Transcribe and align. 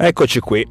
Eccoci 0.00 0.38
qui. 0.38 0.64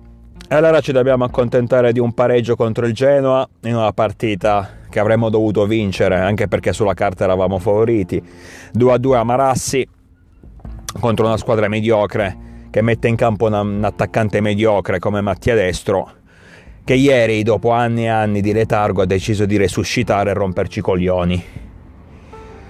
Allora 0.48 0.80
ci 0.80 0.94
dobbiamo 0.94 1.26
accontentare 1.26 1.92
di 1.92 2.00
un 2.00 2.14
pareggio 2.14 2.56
contro 2.56 2.86
il 2.86 2.94
Genoa 2.94 3.46
in 3.64 3.76
una 3.76 3.92
partita 3.92 4.70
che 4.90 5.02
avremmo 5.02 5.28
dovuto 5.28 5.66
vincere, 5.66 6.16
anche 6.16 6.48
perché 6.48 6.72
sulla 6.72 6.94
carta 6.94 7.26
eravamo 7.26 7.60
favoriti. 7.60 8.24
2-2 8.74 9.16
a 9.16 9.24
Marassi 9.26 9.86
contro 10.98 11.26
una 11.26 11.36
squadra 11.36 11.68
mediocre 11.68 12.38
che 12.70 12.82
mette 12.82 13.10
in 13.10 13.18
campo 13.18 13.48
un 13.48 13.82
attaccante 13.84 14.40
mediocre 14.40 14.98
come 14.98 15.20
Mattia 15.20 15.56
Destro, 15.56 16.10
che 16.86 16.94
ieri, 16.94 17.44
dopo 17.44 17.72
anni 17.72 18.06
e 18.06 18.08
anni 18.08 18.40
di 18.40 18.54
letargo, 18.54 19.02
ha 19.02 19.06
deciso 19.06 19.46
di 19.46 19.58
resuscitare 19.58 20.30
e 20.30 20.34
romperci 20.36 20.80
i 20.80 20.82
coglioni. 20.82 21.44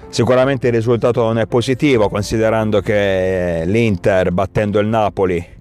Sicuramente 0.09 0.65
il 0.69 0.73
risultato 0.73 1.21
non 1.21 1.37
è 1.37 1.45
positivo, 1.45 2.09
considerando 2.09 2.81
che 2.81 3.61
l'Inter, 3.63 4.31
battendo 4.31 4.79
il 4.79 4.87
Napoli, 4.87 5.55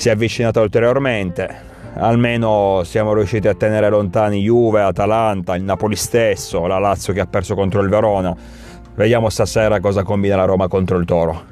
si 0.00 0.08
è 0.08 0.12
avvicinata 0.12 0.62
ulteriormente. 0.62 1.68
Almeno 1.96 2.80
siamo 2.84 3.12
riusciti 3.12 3.48
a 3.48 3.54
tenere 3.54 3.90
lontani 3.90 4.40
Juve, 4.40 4.80
Atalanta, 4.80 5.54
il 5.56 5.62
Napoli 5.62 5.94
stesso, 5.94 6.66
la 6.66 6.78
Lazio 6.78 7.12
che 7.12 7.20
ha 7.20 7.26
perso 7.26 7.54
contro 7.54 7.82
il 7.82 7.90
Verona. 7.90 8.34
Vediamo 8.94 9.28
stasera 9.28 9.78
cosa 9.78 10.02
combina 10.02 10.36
la 10.36 10.46
Roma 10.46 10.68
contro 10.68 10.96
il 10.96 11.04
Toro. 11.04 11.44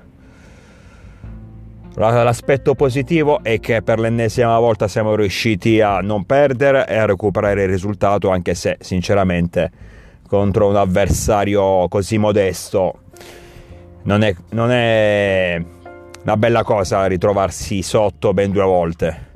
L'aspetto 1.97 2.75
positivo 2.75 3.43
è 3.43 3.61
che 3.61 3.83
per 3.83 3.99
l'ennesima 3.99 4.59
volta 4.59 4.89
siamo 4.89 5.15
riusciti 5.15 5.83
a 5.83 6.01
non 6.01 6.25
perdere 6.25 6.87
e 6.87 6.97
a 6.97 7.05
recuperare 7.05 7.65
il 7.65 7.69
risultato, 7.69 8.31
anche 8.31 8.55
se 8.55 8.79
sinceramente 8.81 9.71
contro 10.27 10.69
un 10.69 10.77
avversario 10.77 11.87
così 11.89 12.17
modesto 12.17 13.01
non 14.05 14.23
è, 14.23 14.35
non 14.53 14.71
è 14.71 15.63
una 16.29 16.37
bella 16.37 16.63
cosa 16.63 17.07
ritrovarsi 17.07 17.81
sotto 17.81 18.35
ben 18.35 18.51
due 18.53 18.63
volte. 18.63 19.27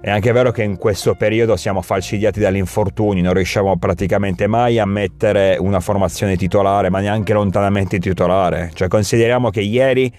È 0.00 0.08
anche 0.08 0.32
vero 0.32 0.50
che 0.50 0.62
in 0.62 0.78
questo 0.78 1.14
periodo 1.14 1.56
siamo 1.56 1.82
falcidiati 1.82 2.40
dagli 2.40 2.56
infortuni, 2.56 3.20
non 3.20 3.34
riusciamo 3.34 3.76
praticamente 3.76 4.46
mai 4.46 4.78
a 4.78 4.86
mettere 4.86 5.58
una 5.60 5.80
formazione 5.80 6.36
titolare, 6.36 6.88
ma 6.88 7.00
neanche 7.00 7.34
lontanamente 7.34 7.98
titolare. 7.98 8.70
Cioè 8.72 8.88
consideriamo 8.88 9.50
che 9.50 9.60
ieri 9.60 10.10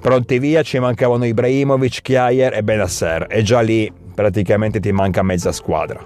pronti 0.00 0.40
via 0.40 0.62
ci 0.62 0.80
mancavano 0.80 1.24
Ibrahimovic, 1.24 2.02
Chiayer 2.02 2.54
e 2.54 2.64
Benasser 2.64 3.26
e 3.30 3.42
già 3.42 3.60
lì 3.60 3.92
praticamente 4.12 4.80
ti 4.80 4.90
manca 4.90 5.22
mezza 5.22 5.52
squadra. 5.52 6.04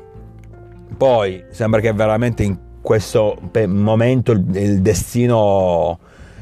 Poi 0.98 1.44
sembra 1.48 1.80
che 1.80 1.94
veramente 1.94 2.42
in 2.42 2.58
questo 2.82 3.38
momento 3.68 4.32
il 4.32 4.82
destino 4.82 5.98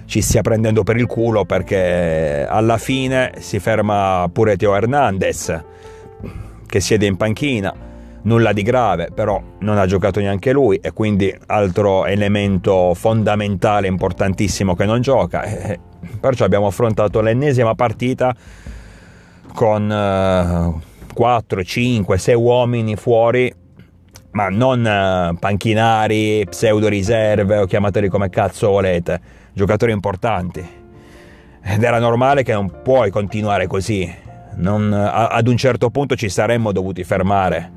ci 0.08 0.22
stia 0.22 0.40
prendendo 0.40 0.84
per 0.84 0.96
il 0.96 1.04
culo 1.04 1.44
perché 1.44 2.46
alla 2.48 2.78
fine 2.78 3.34
si 3.40 3.58
ferma 3.58 4.26
pure 4.32 4.56
Teo 4.56 4.74
Hernandez 4.74 5.64
che 6.66 6.80
siede 6.80 7.04
in 7.04 7.16
panchina. 7.16 7.86
Nulla 8.22 8.52
di 8.54 8.62
grave 8.62 9.10
però 9.14 9.40
non 9.60 9.76
ha 9.76 9.84
giocato 9.84 10.18
neanche 10.18 10.50
lui 10.52 10.78
e 10.78 10.92
quindi 10.92 11.32
altro 11.46 12.06
elemento 12.06 12.94
fondamentale 12.94 13.86
importantissimo 13.86 14.74
che 14.74 14.86
non 14.86 15.02
gioca. 15.02 15.44
Perciò 16.18 16.46
abbiamo 16.46 16.66
affrontato 16.66 17.20
l'ennesima 17.20 17.74
partita 17.74 18.34
con 19.52 20.80
4, 21.14 21.62
5, 21.62 22.18
6 22.18 22.34
uomini 22.34 22.96
fuori 22.96 23.54
ma 24.30 24.48
non 24.48 24.86
eh, 24.86 25.36
panchinari, 25.38 26.46
pseudo 26.48 26.88
riserve 26.88 27.58
o 27.58 27.66
chiamateli 27.66 28.08
come 28.08 28.28
cazzo 28.28 28.70
volete, 28.70 29.20
giocatori 29.58 29.90
importanti. 29.90 30.66
Ed 31.60 31.82
era 31.82 31.98
normale 31.98 32.44
che 32.44 32.52
non 32.52 32.80
puoi 32.82 33.10
continuare 33.10 33.66
così. 33.66 34.10
Non, 34.54 34.92
ad 34.92 35.46
un 35.46 35.56
certo 35.56 35.90
punto 35.90 36.14
ci 36.14 36.28
saremmo 36.28 36.72
dovuti 36.72 37.02
fermare. 37.02 37.70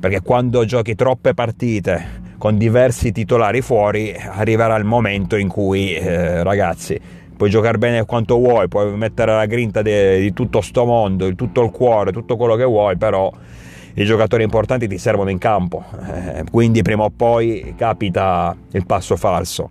Perché 0.00 0.20
quando 0.20 0.64
giochi 0.64 0.94
troppe 0.94 1.32
partite 1.32 2.22
con 2.36 2.58
diversi 2.58 3.12
titolari 3.12 3.62
fuori, 3.62 4.14
arriverà 4.14 4.76
il 4.76 4.84
momento 4.84 5.36
in 5.36 5.48
cui, 5.48 5.94
eh, 5.94 6.42
ragazzi, 6.42 7.00
puoi 7.36 7.48
giocare 7.48 7.78
bene 7.78 8.04
quanto 8.04 8.36
vuoi, 8.36 8.68
puoi 8.68 8.94
mettere 8.96 9.32
la 9.32 9.46
grinta 9.46 9.80
de, 9.80 10.20
di 10.20 10.32
tutto 10.32 10.60
sto 10.60 10.84
mondo, 10.84 11.26
di 11.26 11.34
tutto 11.36 11.62
il 11.62 11.70
cuore, 11.70 12.12
tutto 12.12 12.36
quello 12.36 12.56
che 12.56 12.64
vuoi, 12.64 12.96
però 12.96 13.32
i 13.94 14.04
giocatori 14.04 14.42
importanti 14.42 14.88
ti 14.88 14.98
servono 14.98 15.30
in 15.30 15.38
campo, 15.38 15.84
eh, 16.12 16.44
quindi 16.50 16.82
prima 16.82 17.04
o 17.04 17.10
poi 17.10 17.74
capita 17.76 18.54
il 18.72 18.84
passo 18.84 19.16
falso. 19.16 19.70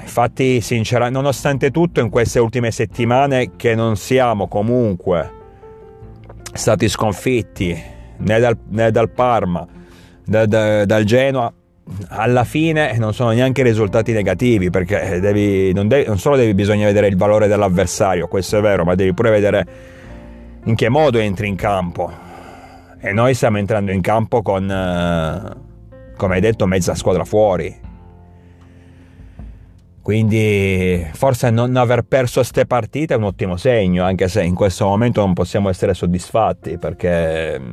Infatti, 0.00 0.60
sinceramente, 0.60 1.18
nonostante 1.18 1.70
tutto, 1.70 2.00
in 2.00 2.10
queste 2.10 2.38
ultime 2.38 2.70
settimane 2.70 3.56
che 3.56 3.74
non 3.74 3.96
siamo 3.96 4.48
comunque 4.48 5.32
stati 6.52 6.88
sconfitti 6.88 7.80
né 8.18 8.38
dal, 8.38 8.56
né 8.68 8.90
dal 8.90 9.10
Parma, 9.10 9.66
da, 10.24 10.46
da, 10.46 10.84
dal 10.84 11.04
Genoa, 11.04 11.52
alla 12.08 12.44
fine 12.44 12.96
non 12.98 13.14
sono 13.14 13.30
neanche 13.30 13.62
risultati 13.62 14.12
negativi 14.12 14.70
perché 14.70 15.20
devi, 15.20 15.72
non, 15.72 15.88
devi, 15.88 16.06
non, 16.06 16.18
solo 16.18 16.36
devi 16.36 16.54
bisogna 16.54 16.86
vedere 16.86 17.06
il 17.06 17.16
valore 17.16 17.46
dell'avversario, 17.46 18.28
questo 18.28 18.58
è 18.58 18.60
vero, 18.60 18.84
ma 18.84 18.94
devi 18.94 19.14
pure 19.14 19.30
vedere 19.30 19.66
in 20.64 20.74
che 20.74 20.88
modo 20.88 21.18
entri 21.18 21.48
in 21.48 21.56
campo 21.56 22.26
e 23.00 23.12
noi 23.12 23.34
stiamo 23.34 23.58
entrando 23.58 23.92
in 23.92 24.00
campo 24.00 24.42
con, 24.42 24.70
eh, 24.70 26.16
come 26.16 26.34
hai 26.34 26.40
detto, 26.40 26.66
mezza 26.66 26.94
squadra 26.94 27.24
fuori. 27.24 27.86
Quindi 30.08 31.06
forse 31.12 31.50
non 31.50 31.76
aver 31.76 32.00
perso 32.00 32.40
queste 32.40 32.64
partite 32.64 33.12
è 33.12 33.18
un 33.18 33.24
ottimo 33.24 33.58
segno, 33.58 34.04
anche 34.04 34.26
se 34.28 34.42
in 34.42 34.54
questo 34.54 34.86
momento 34.86 35.20
non 35.20 35.34
possiamo 35.34 35.68
essere 35.68 35.92
soddisfatti, 35.92 36.78
perché 36.78 37.60
mm, 37.60 37.72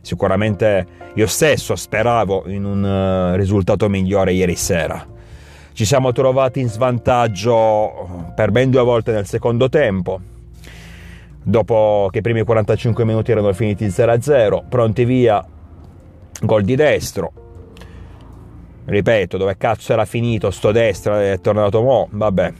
sicuramente 0.00 0.86
io 1.14 1.26
stesso 1.26 1.74
speravo 1.74 2.44
in 2.46 2.64
un 2.64 2.84
eh, 2.84 3.36
risultato 3.36 3.88
migliore 3.88 4.32
ieri 4.34 4.54
sera. 4.54 5.04
Ci 5.72 5.84
siamo 5.84 6.12
trovati 6.12 6.60
in 6.60 6.68
svantaggio 6.68 8.30
per 8.36 8.52
ben 8.52 8.70
due 8.70 8.82
volte 8.84 9.10
nel 9.10 9.26
secondo 9.26 9.68
tempo, 9.68 10.20
dopo 11.42 12.08
che 12.12 12.18
i 12.18 12.22
primi 12.22 12.44
45 12.44 13.04
minuti 13.04 13.32
erano 13.32 13.52
finiti 13.52 13.86
0-0, 13.86 14.62
pronti 14.68 15.04
via, 15.04 15.44
gol 16.40 16.62
di 16.62 16.76
destro. 16.76 17.43
Ripeto, 18.86 19.38
dove 19.38 19.56
cazzo 19.56 19.92
era 19.92 20.04
finito 20.04 20.50
sto 20.50 20.70
destro 20.70 21.16
è 21.16 21.40
tornato 21.40 21.80
mo, 21.82 22.08
vabbè. 22.10 22.52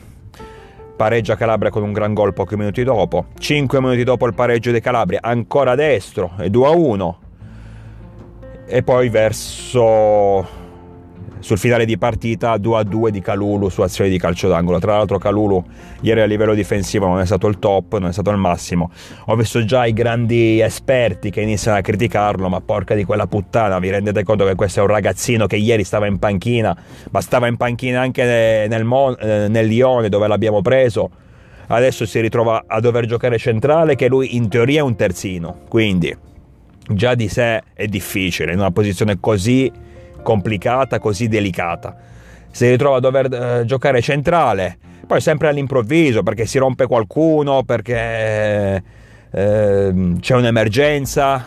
Pareggia 0.96 1.36
Calabria 1.36 1.70
con 1.70 1.82
un 1.82 1.92
gran 1.92 2.14
gol 2.14 2.32
pochi 2.32 2.56
minuti 2.56 2.82
dopo. 2.82 3.26
5 3.38 3.80
minuti 3.80 4.04
dopo 4.04 4.26
il 4.26 4.34
pareggio 4.34 4.70
di 4.70 4.80
Calabria, 4.80 5.20
ancora 5.22 5.74
destro 5.74 6.32
e 6.38 6.48
2-1. 6.48 7.14
E 8.66 8.82
poi 8.82 9.08
verso 9.10 10.63
sul 11.44 11.58
finale 11.58 11.84
di 11.84 11.98
partita 11.98 12.54
2-2 12.54 13.08
di 13.08 13.20
Calulu 13.20 13.68
su 13.68 13.82
azione 13.82 14.08
di 14.08 14.16
calcio 14.16 14.48
d'angolo. 14.48 14.78
Tra 14.78 14.96
l'altro 14.96 15.18
Calulu 15.18 15.62
ieri 16.00 16.22
a 16.22 16.24
livello 16.24 16.54
difensivo 16.54 17.06
non 17.06 17.20
è 17.20 17.26
stato 17.26 17.48
il 17.48 17.58
top, 17.58 17.98
non 17.98 18.08
è 18.08 18.12
stato 18.12 18.30
il 18.30 18.38
massimo. 18.38 18.90
Ho 19.26 19.36
visto 19.36 19.62
già 19.62 19.84
i 19.84 19.92
grandi 19.92 20.60
esperti 20.60 21.28
che 21.28 21.42
iniziano 21.42 21.76
a 21.76 21.82
criticarlo, 21.82 22.48
ma 22.48 22.62
porca 22.62 22.94
di 22.94 23.04
quella 23.04 23.26
puttana, 23.26 23.78
vi 23.78 23.90
rendete 23.90 24.24
conto 24.24 24.46
che 24.46 24.54
questo 24.54 24.80
è 24.80 24.82
un 24.84 24.88
ragazzino 24.88 25.46
che 25.46 25.56
ieri 25.56 25.84
stava 25.84 26.06
in 26.06 26.18
panchina, 26.18 26.74
ma 27.10 27.20
stava 27.20 27.46
in 27.46 27.58
panchina 27.58 28.00
anche 28.00 28.66
nel, 28.66 28.84
Mon- 28.84 29.16
eh, 29.20 29.46
nel 29.48 29.66
Lione 29.66 30.08
dove 30.08 30.26
l'abbiamo 30.26 30.62
preso. 30.62 31.10
Adesso 31.66 32.06
si 32.06 32.20
ritrova 32.20 32.64
a 32.66 32.80
dover 32.80 33.04
giocare 33.04 33.36
centrale 33.36 33.96
che 33.96 34.08
lui 34.08 34.34
in 34.34 34.48
teoria 34.48 34.78
è 34.78 34.82
un 34.82 34.96
terzino, 34.96 35.64
quindi 35.68 36.16
già 36.88 37.14
di 37.14 37.28
sé 37.28 37.62
è 37.74 37.84
difficile 37.86 38.52
in 38.52 38.60
una 38.60 38.70
posizione 38.70 39.18
così 39.20 39.70
complicata, 40.24 40.98
così 40.98 41.28
delicata. 41.28 41.94
Si 42.50 42.68
ritrova 42.68 42.96
a 42.96 43.00
dover 43.00 43.32
eh, 43.32 43.64
giocare 43.64 44.00
centrale, 44.00 44.76
poi 45.06 45.20
sempre 45.20 45.48
all'improvviso 45.48 46.24
perché 46.24 46.46
si 46.46 46.58
rompe 46.58 46.88
qualcuno, 46.88 47.62
perché 47.62 48.82
eh, 49.30 50.14
c'è 50.18 50.34
un'emergenza, 50.34 51.44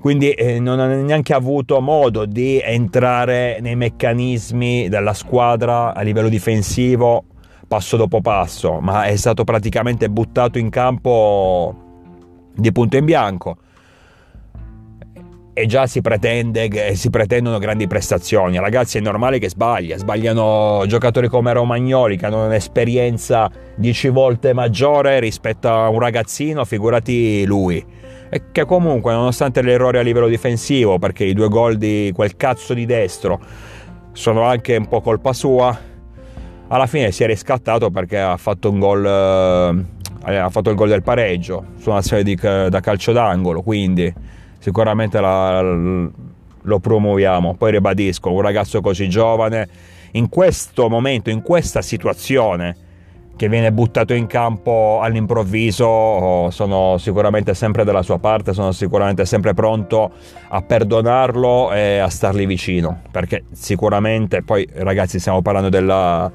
quindi 0.00 0.30
eh, 0.32 0.58
non 0.58 0.80
ha 0.80 0.86
neanche 0.86 1.32
avuto 1.32 1.80
modo 1.80 2.26
di 2.26 2.60
entrare 2.60 3.58
nei 3.60 3.76
meccanismi 3.76 4.88
della 4.88 5.14
squadra 5.14 5.94
a 5.94 6.00
livello 6.02 6.28
difensivo 6.28 7.24
passo 7.68 7.96
dopo 7.96 8.20
passo, 8.20 8.80
ma 8.80 9.04
è 9.04 9.16
stato 9.16 9.44
praticamente 9.44 10.08
buttato 10.08 10.58
in 10.58 10.70
campo 10.70 11.74
di 12.54 12.72
punto 12.72 12.96
in 12.96 13.04
bianco 13.04 13.58
e 15.58 15.64
già 15.64 15.86
si 15.86 16.02
pretende 16.02 16.94
si 16.96 17.08
pretendono 17.08 17.56
grandi 17.56 17.86
prestazioni. 17.86 18.58
Ragazzi, 18.58 18.98
è 18.98 19.00
normale 19.00 19.38
che 19.38 19.48
sbaglia. 19.48 19.96
Sbagliano 19.96 20.84
giocatori 20.86 21.28
come 21.28 21.50
Romagnoli 21.54 22.18
che 22.18 22.26
hanno 22.26 22.44
un'esperienza 22.44 23.50
10 23.74 24.08
volte 24.10 24.52
maggiore 24.52 25.18
rispetto 25.18 25.70
a 25.70 25.88
un 25.88 25.98
ragazzino, 25.98 26.66
figurati 26.66 27.46
lui. 27.46 27.82
E 28.28 28.42
che 28.52 28.66
comunque, 28.66 29.14
nonostante 29.14 29.62
l'errore 29.62 29.98
a 29.98 30.02
livello 30.02 30.28
difensivo, 30.28 30.98
perché 30.98 31.24
i 31.24 31.32
due 31.32 31.48
gol 31.48 31.78
di 31.78 32.12
quel 32.14 32.36
cazzo 32.36 32.74
di 32.74 32.84
destro 32.84 33.40
sono 34.12 34.42
anche 34.42 34.76
un 34.76 34.86
po' 34.88 35.00
colpa 35.00 35.32
sua, 35.32 35.74
alla 36.68 36.86
fine 36.86 37.10
si 37.12 37.22
è 37.22 37.26
riscattato 37.26 37.88
perché 37.88 38.20
ha 38.20 38.36
fatto 38.36 38.68
un 38.68 38.78
gol 38.78 39.06
eh, 39.06 40.36
ha 40.36 40.50
fatto 40.50 40.68
il 40.68 40.76
gol 40.76 40.88
del 40.88 41.02
pareggio 41.02 41.64
su 41.78 41.88
un'azione 41.88 42.22
di, 42.22 42.34
da 42.34 42.80
calcio 42.80 43.12
d'angolo, 43.12 43.62
quindi 43.62 44.12
sicuramente 44.66 45.20
la, 45.20 45.60
lo 45.60 46.78
promuoviamo. 46.80 47.54
Poi 47.54 47.70
ribadisco, 47.70 48.32
un 48.32 48.40
ragazzo 48.40 48.80
così 48.80 49.08
giovane, 49.08 49.68
in 50.12 50.28
questo 50.28 50.88
momento, 50.88 51.30
in 51.30 51.40
questa 51.40 51.82
situazione, 51.82 52.76
che 53.36 53.48
viene 53.48 53.70
buttato 53.70 54.12
in 54.12 54.26
campo 54.26 54.98
all'improvviso, 55.00 56.50
sono 56.50 56.96
sicuramente 56.98 57.54
sempre 57.54 57.84
dalla 57.84 58.02
sua 58.02 58.18
parte, 58.18 58.52
sono 58.54 58.72
sicuramente 58.72 59.24
sempre 59.24 59.54
pronto 59.54 60.10
a 60.48 60.60
perdonarlo 60.62 61.72
e 61.72 61.98
a 61.98 62.08
stargli 62.08 62.46
vicino, 62.46 63.02
perché 63.12 63.44
sicuramente 63.52 64.42
poi 64.42 64.66
ragazzi 64.72 65.20
stiamo 65.20 65.42
parlando 65.42 65.68
della 65.68 66.28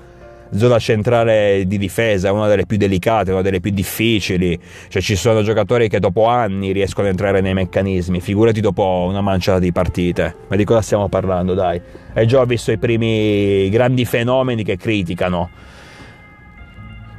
zona 0.56 0.80
centrale 0.80 1.64
di 1.66 1.78
difesa, 1.78 2.32
una 2.32 2.48
delle 2.48 2.66
più 2.66 2.78
delicate, 2.78 3.32
una 3.32 3.42
delle 3.42 3.60
più 3.60 3.72
difficili, 3.72 4.60
cioè 4.90 5.02
ci 5.02 5.16
sono 5.16 5.42
giocatori 5.42 5.88
che 5.88 6.00
dopo 6.00 6.26
anni 6.28 6.72
riescono 6.72 7.08
a 7.08 7.10
entrare 7.10 7.42
nei 7.42 7.54
meccanismi, 7.54 8.20
figurati 8.20 8.62
dopo 8.62 9.06
una 9.08 9.22
manciata 9.22 9.60
di 9.60 9.72
partite, 9.72 10.36
ma 10.48 10.56
di 10.56 10.64
cosa 10.64 10.82
stiamo 10.82 11.10
parlando 11.10 11.54
dai? 11.54 11.82
E 12.14 12.26
già 12.26 12.44
visto 12.46 12.72
i 12.72 12.78
primi 12.78 13.70
grandi 13.70 14.06
fenomeni 14.06 14.64
che 14.64 14.78
criticano. 14.78 15.50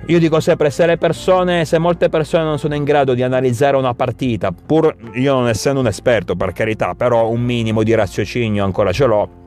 Io 0.06 0.18
dico 0.18 0.40
sempre, 0.40 0.70
se 0.70 0.84
le 0.84 0.98
persone, 0.98 1.64
se 1.64 1.78
molte 1.78 2.08
persone 2.08 2.42
non 2.42 2.58
sono 2.58 2.74
in 2.74 2.82
grado 2.82 3.14
di 3.14 3.22
analizzare 3.22 3.76
una 3.76 3.94
partita, 3.94 4.50
pur 4.50 4.94
io 5.14 5.34
non 5.34 5.48
essendo 5.48 5.78
un 5.78 5.86
esperto 5.86 6.34
per 6.34 6.52
carità, 6.52 6.94
però 6.96 7.28
un 7.28 7.40
minimo 7.40 7.84
di 7.84 7.94
raziocinio 7.94 8.64
ancora 8.64 8.90
ce 8.90 9.06
l'ho, 9.06 9.41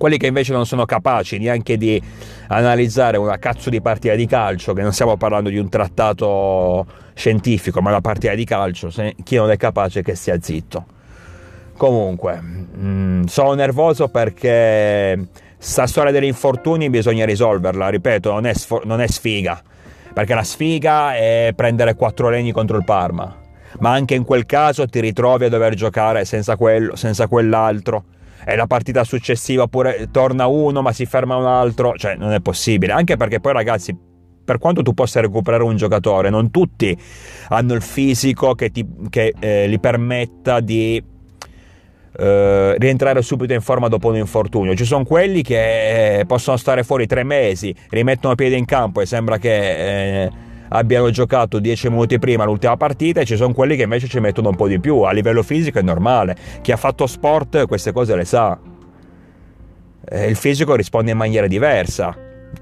quelli 0.00 0.16
che 0.16 0.26
invece 0.26 0.54
non 0.54 0.64
sono 0.64 0.86
capaci 0.86 1.36
neanche 1.36 1.76
di 1.76 2.02
analizzare 2.48 3.18
una 3.18 3.36
cazzo 3.36 3.68
di 3.68 3.82
partita 3.82 4.14
di 4.14 4.24
calcio, 4.24 4.72
che 4.72 4.80
non 4.80 4.94
stiamo 4.94 5.18
parlando 5.18 5.50
di 5.50 5.58
un 5.58 5.68
trattato 5.68 6.86
scientifico, 7.12 7.82
ma 7.82 7.90
una 7.90 8.00
partita 8.00 8.34
di 8.34 8.46
calcio, 8.46 8.88
se, 8.88 9.14
chi 9.22 9.36
non 9.36 9.50
è 9.50 9.58
capace 9.58 10.00
che 10.00 10.14
stia 10.14 10.40
zitto. 10.40 10.86
Comunque, 11.76 12.40
mh, 12.40 12.66
mm, 12.78 13.22
sono 13.24 13.52
nervoso 13.52 14.08
perché 14.08 15.28
sta 15.58 15.86
storia 15.86 16.12
degli 16.12 16.24
infortuni 16.24 16.88
bisogna 16.88 17.26
risolverla, 17.26 17.90
ripeto, 17.90 18.32
non 18.32 18.46
è, 18.46 18.54
sfo- 18.54 18.80
non 18.84 19.02
è 19.02 19.06
sfiga 19.06 19.62
perché 20.12 20.34
la 20.34 20.42
sfiga 20.42 21.14
è 21.14 21.52
prendere 21.54 21.94
quattro 21.94 22.28
legni 22.28 22.52
contro 22.52 22.76
il 22.76 22.84
Parma, 22.84 23.36
ma 23.78 23.92
anche 23.92 24.14
in 24.14 24.24
quel 24.24 24.44
caso 24.46 24.86
ti 24.86 25.00
ritrovi 25.00 25.44
a 25.44 25.48
dover 25.48 25.74
giocare 25.74 26.24
senza 26.24 26.56
quello, 26.56 26.96
senza 26.96 27.28
quell'altro. 27.28 28.04
E 28.44 28.56
la 28.56 28.66
partita 28.66 29.04
successiva 29.04 29.66
pure 29.66 30.08
torna 30.10 30.46
uno 30.46 30.82
ma 30.82 30.92
si 30.92 31.06
ferma 31.06 31.36
un 31.36 31.46
altro, 31.46 31.94
cioè 31.96 32.16
non 32.16 32.32
è 32.32 32.40
possibile, 32.40 32.92
anche 32.92 33.16
perché 33.16 33.40
poi 33.40 33.52
ragazzi 33.52 33.96
per 34.42 34.58
quanto 34.58 34.82
tu 34.82 34.94
possa 34.94 35.20
recuperare 35.20 35.62
un 35.62 35.76
giocatore, 35.76 36.28
non 36.28 36.50
tutti 36.50 36.96
hanno 37.50 37.74
il 37.74 37.82
fisico 37.82 38.54
che, 38.54 38.70
ti, 38.70 38.84
che 39.08 39.32
eh, 39.38 39.68
gli 39.68 39.78
permetta 39.78 40.58
di 40.58 41.00
eh, 42.18 42.74
rientrare 42.76 43.22
subito 43.22 43.52
in 43.52 43.60
forma 43.60 43.86
dopo 43.86 44.08
un 44.08 44.16
infortunio. 44.16 44.74
Ci 44.74 44.84
sono 44.84 45.04
quelli 45.04 45.42
che 45.42 46.18
eh, 46.18 46.26
possono 46.26 46.56
stare 46.56 46.82
fuori 46.82 47.06
tre 47.06 47.22
mesi, 47.22 47.72
rimettono 47.90 48.34
piede 48.34 48.56
in 48.56 48.64
campo 48.64 49.00
e 49.00 49.06
sembra 49.06 49.38
che 49.38 50.24
eh, 50.24 50.30
abbiano 50.70 51.10
giocato 51.10 51.58
dieci 51.58 51.88
minuti 51.88 52.18
prima 52.18 52.44
l'ultima 52.44 52.76
partita 52.76 53.20
e 53.20 53.24
ci 53.24 53.36
sono 53.36 53.52
quelli 53.52 53.76
che 53.76 53.82
invece 53.82 54.08
ci 54.08 54.20
mettono 54.20 54.48
un 54.48 54.56
po' 54.56 54.68
di 54.68 54.80
più. 54.80 55.00
A 55.00 55.12
livello 55.12 55.42
fisico 55.42 55.78
è 55.78 55.82
normale. 55.82 56.36
Chi 56.60 56.72
ha 56.72 56.76
fatto 56.76 57.06
sport 57.06 57.66
queste 57.66 57.92
cose 57.92 58.16
le 58.16 58.24
sa. 58.24 58.58
Eh, 60.08 60.28
il 60.28 60.36
fisico 60.36 60.74
risponde 60.74 61.12
in 61.12 61.16
maniera 61.16 61.46
diversa. 61.46 62.16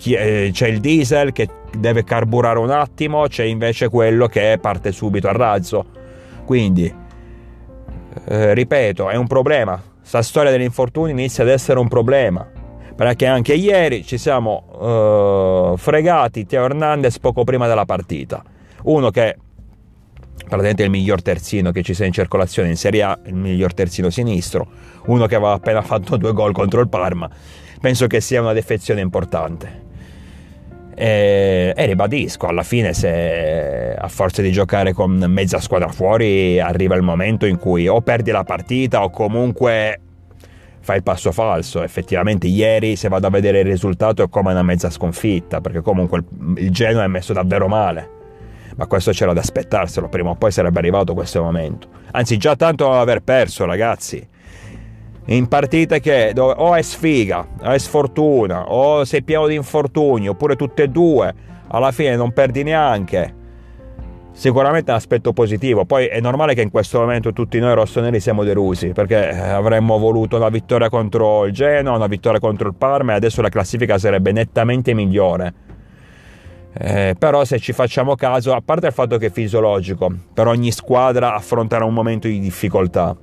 Eh, 0.05 0.51
c'è 0.53 0.69
il 0.69 0.81
diesel 0.81 1.33
che 1.33 1.49
deve 1.77 2.05
carburare 2.05 2.59
un 2.59 2.71
attimo, 2.71 3.27
c'è 3.27 3.45
invece 3.45 3.89
quello 3.89 4.27
che 4.27 4.59
parte 4.61 4.93
subito 4.93 5.29
a 5.29 5.33
razzo. 5.33 5.85
Quindi 6.45 6.93
eh, 8.25 8.55
ripeto, 8.55 9.09
è 9.09 9.17
un 9.17 9.27
problema. 9.27 9.81
Questa 9.99 10.23
storia 10.23 10.51
degli 10.51 10.63
infortuni 10.63 11.11
inizia 11.11 11.45
ad 11.45 11.51
essere 11.51 11.79
un 11.79 11.89
problema. 11.89 12.58
Perché 12.99 13.27
anche 13.27 13.55
ieri 13.55 14.05
ci 14.05 14.19
siamo 14.19 15.73
eh, 15.73 15.79
fregati 15.79 16.47
Teo 16.47 16.65
Hernandez 16.65 17.21
poco 17.21 17.45
prima 17.45 17.69
della 17.69 17.85
partita. 17.85 18.43
Uno 18.83 19.11
che 19.11 19.37
praticamente 20.35 20.83
è 20.83 20.87
il 20.87 20.91
miglior 20.91 21.23
terzino 21.23 21.71
che 21.71 21.85
ci 21.85 21.95
sia 21.95 22.07
in 22.07 22.13
circolazione 22.13 22.71
in 22.71 22.77
Serie 22.77 23.03
A, 23.05 23.17
il 23.27 23.37
miglior 23.37 23.73
terzino 23.73 24.11
sinistro, 24.11 24.67
uno 25.07 25.27
che 25.27 25.37
aveva 25.37 25.53
appena 25.53 25.81
fatto 25.81 26.17
due 26.17 26.33
gol 26.33 26.53
contro 26.53 26.81
il 26.81 26.89
Parma. 26.89 27.31
Penso 27.81 28.09
che 28.09 28.21
sia 28.21 28.41
una 28.41 28.53
defezione 28.53 29.01
importante. 29.01 29.87
E, 30.97 31.73
e, 31.77 31.87
ribadisco, 31.87 32.49
alla 32.49 32.65
fine 32.65 32.95
se 32.95 33.95
a 33.97 34.09
forza 34.09 34.43
di 34.43 34.51
giocare 34.51 34.93
con 34.93 35.25
mezza 35.29 35.61
squadra 35.61 35.87
fuori 35.87 36.59
arriva 36.59 36.97
il 36.97 37.03
momento 37.03 37.47
in 37.47 37.59
cui 37.59 37.87
o 37.87 38.01
perdi 38.01 38.33
la 38.33 38.43
partita 38.43 39.05
o 39.05 39.11
comunque 39.11 40.01
fai 40.81 40.97
il 40.97 41.03
passo 41.03 41.33
falso. 41.33 41.83
Effettivamente 41.83 42.47
ieri 42.47 42.97
se 42.97 43.09
vado 43.09 43.27
a 43.27 43.31
vedere 43.31 43.61
il 43.61 43.67
risultato 43.67 44.23
è 44.23 44.29
come 44.29 44.53
una 44.53 44.63
mezza 44.63 44.91
sconfitta, 44.91 45.61
perché 45.61 45.81
comunque 45.81 46.25
il, 46.57 46.71
Genoa 46.71 47.05
è 47.05 47.09
messo 47.09 47.33
davvero 47.33 47.69
male. 47.69 48.17
Ma 48.77 48.87
questo 48.87 49.11
c'era 49.11 49.33
da 49.33 49.41
aspettarselo, 49.41 50.09
prima 50.09 50.31
o 50.31 50.35
poi 50.37 50.53
sarebbe 50.53 50.79
arrivato 50.79 51.15
questo 51.15 51.43
momento. 51.43 51.89
Anzi, 52.13 52.37
già 52.37 52.55
tanto 52.55 52.93
aver 52.93 53.21
perso, 53.21 53.65
ragazzi 53.65 54.37
in 55.31 55.47
partite 55.47 56.01
che 56.01 56.33
o 56.37 56.75
è 56.75 56.83
sfiga, 56.83 57.47
o 57.61 57.71
è 57.71 57.79
sfortuna, 57.79 58.71
o 58.71 59.05
sei 59.05 59.23
pieno 59.23 59.47
di 59.47 59.55
infortuni, 59.55 60.29
oppure 60.29 60.57
tutte 60.57 60.85
e 60.85 60.89
due, 60.89 61.35
alla 61.69 61.93
fine 61.93 62.17
non 62.17 62.33
perdi 62.33 62.63
neanche. 62.63 63.35
Sicuramente 64.39 64.91
è 64.91 64.95
un 64.95 64.99
aspetto 64.99 65.33
positivo. 65.33 65.85
Poi 65.85 66.07
è 66.07 66.21
normale 66.21 66.55
che 66.55 66.63
in 66.63 66.71
questo 66.71 67.01
momento 67.01 67.33
tutti 67.33 67.59
noi 67.59 67.75
rossoneri 67.75 68.21
siamo 68.21 68.45
delusi 68.45 68.91
perché 68.91 69.31
eh, 69.31 69.37
avremmo 69.37 69.99
voluto 69.99 70.37
una 70.37 70.49
vittoria 70.49 70.89
contro 70.89 71.45
il 71.45 71.53
Genoa, 71.53 71.97
una 71.97 72.07
vittoria 72.07 72.39
contro 72.39 72.69
il 72.69 72.75
Parma 72.77 73.15
e 73.15 73.17
adesso 73.17 73.43
la 73.43 73.49
classifica 73.49 73.99
sarebbe 73.99 74.31
nettamente 74.31 74.95
migliore. 74.95 75.53
Eh, 76.73 77.17
però 77.19 77.45
se 77.45 77.59
ci 77.59 77.73
facciamo 77.73 78.15
caso, 78.15 78.55
a 78.55 78.63
parte 78.65 78.87
il 78.87 78.93
fatto 78.93 79.19
che 79.19 79.27
è 79.27 79.31
fisiologico, 79.33 80.09
per 80.33 80.47
ogni 80.47 80.71
squadra 80.71 81.35
affronterà 81.35 81.85
un 81.85 81.95
momento 81.95 82.29
di 82.29 82.39
difficoltà 82.39 83.17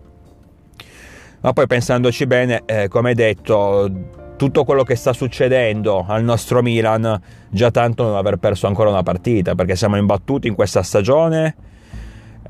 ma 1.39 1.53
poi 1.53 1.67
pensandoci 1.67 2.25
bene, 2.25 2.63
eh, 2.65 2.87
come 2.87 3.13
detto, 3.13 3.87
tutto 4.35 4.63
quello 4.63 4.83
che 4.83 4.95
sta 4.95 5.13
succedendo 5.13 6.05
al 6.07 6.23
nostro 6.23 6.61
Milan, 6.61 7.19
già 7.49 7.71
tanto 7.71 8.03
non 8.03 8.15
aver 8.15 8.37
perso 8.37 8.67
ancora 8.67 8.89
una 8.89 9.03
partita, 9.03 9.55
perché 9.55 9.75
siamo 9.75 9.97
imbattuti 9.97 10.47
in 10.47 10.55
questa 10.55 10.83
stagione 10.83 11.55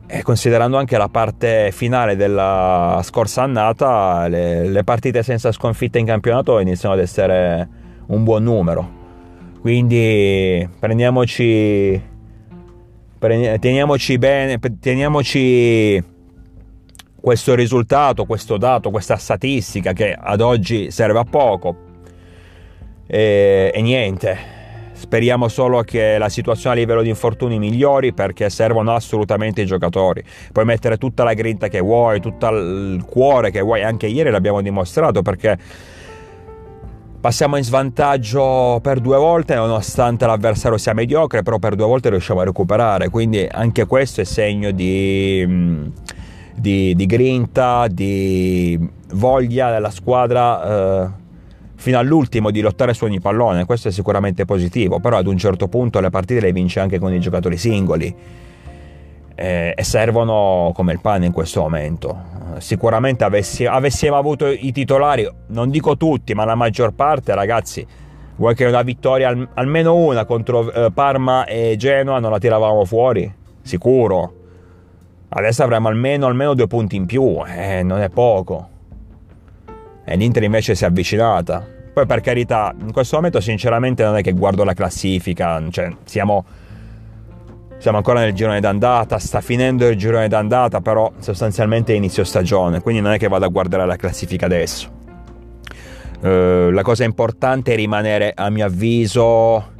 e 0.07 0.21
considerando 0.21 0.77
anche 0.77 0.97
la 0.97 1.09
parte 1.09 1.71
finale 1.71 2.15
della 2.15 2.99
scorsa 3.03 3.43
annata, 3.43 4.27
le, 4.27 4.67
le 4.67 4.83
partite 4.83 5.23
senza 5.23 5.51
sconfitta 5.51 5.97
in 5.97 6.05
campionato 6.05 6.59
iniziano 6.59 6.95
ad 6.95 7.01
essere 7.01 7.67
un 8.07 8.23
buon 8.23 8.43
numero. 8.43 9.03
Quindi 9.61 10.67
prendiamoci, 10.79 11.99
teniamoci 13.19 14.17
bene, 14.19 14.59
teniamoci 14.79 16.03
questo 17.25 17.55
risultato, 17.55 18.25
questo 18.25 18.55
dato, 18.57 18.91
questa 18.91 19.15
statistica 19.15 19.93
che 19.93 20.15
ad 20.15 20.41
oggi 20.41 20.91
serve 20.91 21.17
a 21.17 21.23
poco. 21.23 21.75
E, 23.07 23.71
e, 23.73 23.81
niente, 23.81 24.37
speriamo 24.91 25.47
solo 25.47 25.81
che 25.81 26.19
la 26.19 26.29
situazione 26.29 26.75
a 26.75 26.77
livello 26.77 27.01
di 27.01 27.09
infortuni 27.09 27.57
migliori 27.57 28.13
perché 28.13 28.51
servono 28.51 28.93
assolutamente 28.93 29.61
i 29.61 29.65
giocatori. 29.65 30.23
Puoi 30.51 30.65
mettere 30.65 30.97
tutta 30.97 31.23
la 31.23 31.33
grinta 31.33 31.67
che 31.67 31.79
vuoi, 31.79 32.19
tutto 32.19 32.47
il 32.49 33.03
cuore 33.09 33.49
che 33.49 33.61
vuoi, 33.61 33.81
anche 33.81 34.05
ieri 34.05 34.29
l'abbiamo 34.29 34.61
dimostrato 34.61 35.23
perché 35.23 35.57
passiamo 37.19 37.57
in 37.57 37.63
svantaggio 37.63 38.79
per 38.83 38.99
due 38.99 39.17
volte 39.17 39.55
nonostante 39.55 40.27
l'avversario 40.27 40.77
sia 40.77 40.93
mediocre, 40.93 41.41
però 41.41 41.57
per 41.57 41.73
due 41.73 41.87
volte 41.87 42.11
riusciamo 42.11 42.41
a 42.41 42.43
recuperare, 42.43 43.09
quindi 43.09 43.47
anche 43.49 43.87
questo 43.87 44.21
è 44.21 44.25
segno 44.25 44.69
di 44.69 45.91
di, 46.55 46.95
di 46.95 47.05
grinta, 47.05 47.87
di 47.87 48.79
voglia 49.13 49.71
della 49.71 49.89
squadra 49.89 51.03
eh, 51.03 51.09
fino 51.75 51.99
all'ultimo 51.99 52.49
di 52.49 52.61
lottare 52.61 52.93
su 52.93 53.03
ogni 53.03 53.19
pallone. 53.19 53.65
Questo 53.65 53.89
è 53.89 53.91
sicuramente 53.91 54.45
positivo, 54.45 54.99
però 54.99 55.17
ad 55.17 55.27
un 55.27 55.37
certo 55.37 55.67
punto 55.67 55.99
le 55.99 56.09
partite 56.09 56.39
le 56.39 56.51
vince 56.51 56.79
anche 56.79 56.97
con 56.97 57.13
i 57.13 57.19
giocatori 57.19 57.57
singoli 57.57 58.15
eh, 59.35 59.73
e 59.75 59.83
servono 59.83 60.71
come 60.73 60.93
il 60.93 61.01
pane 61.01 61.25
in 61.25 61.31
questo 61.31 61.61
momento. 61.61 62.33
Sicuramente 62.57 63.25
avessi, 63.25 63.65
avessimo 63.65 64.15
avuto 64.15 64.47
i 64.47 64.71
titolari, 64.71 65.29
non 65.47 65.69
dico 65.69 65.97
tutti, 65.97 66.33
ma 66.33 66.45
la 66.45 66.55
maggior 66.55 66.93
parte, 66.93 67.35
ragazzi, 67.35 67.85
vuoi 68.37 68.55
che 68.55 68.65
una 68.65 68.81
vittoria, 68.81 69.27
al, 69.27 69.47
almeno 69.55 69.95
una 69.95 70.23
contro 70.23 70.71
eh, 70.71 70.91
Parma 70.93 71.45
e 71.45 71.75
Genoa, 71.77 72.19
non 72.19 72.31
la 72.31 72.39
tiravamo 72.39 72.85
fuori? 72.85 73.31
Sicuro 73.61 74.44
Adesso 75.29 75.63
avremo 75.63 75.87
almeno, 75.87 76.27
almeno 76.27 76.53
due 76.53 76.67
punti 76.67 76.95
in 76.95 77.05
più, 77.05 77.41
eh, 77.45 77.83
non 77.83 77.99
è 77.99 78.09
poco. 78.09 78.69
E 80.05 80.15
l'Inter 80.15 80.43
invece 80.43 80.75
si 80.75 80.83
è 80.83 80.87
avvicinata. 80.87 81.65
Poi 81.93 82.05
per 82.05 82.21
carità, 82.21 82.73
in 82.79 82.91
questo 82.91 83.15
momento 83.15 83.39
sinceramente 83.39 84.03
non 84.03 84.17
è 84.17 84.21
che 84.21 84.33
guardo 84.33 84.63
la 84.63 84.73
classifica, 84.73 85.61
cioè 85.69 85.89
siamo, 86.03 86.45
siamo 87.77 87.97
ancora 87.97 88.19
nel 88.19 88.33
girone 88.33 88.59
d'andata, 88.59 89.17
sta 89.17 89.41
finendo 89.41 89.87
il 89.87 89.97
girone 89.97 90.27
d'andata, 90.27 90.81
però 90.81 91.11
sostanzialmente 91.19 91.93
è 91.93 91.95
inizio 91.95 92.23
stagione, 92.23 92.81
quindi 92.81 93.01
non 93.01 93.13
è 93.13 93.17
che 93.17 93.27
vado 93.27 93.45
a 93.45 93.49
guardare 93.49 93.85
la 93.85 93.95
classifica 93.95 94.45
adesso. 94.45 94.91
Uh, 96.19 96.69
la 96.71 96.81
cosa 96.81 97.03
importante 97.03 97.73
è 97.73 97.75
rimanere, 97.75 98.33
a 98.35 98.49
mio 98.49 98.65
avviso, 98.65 99.74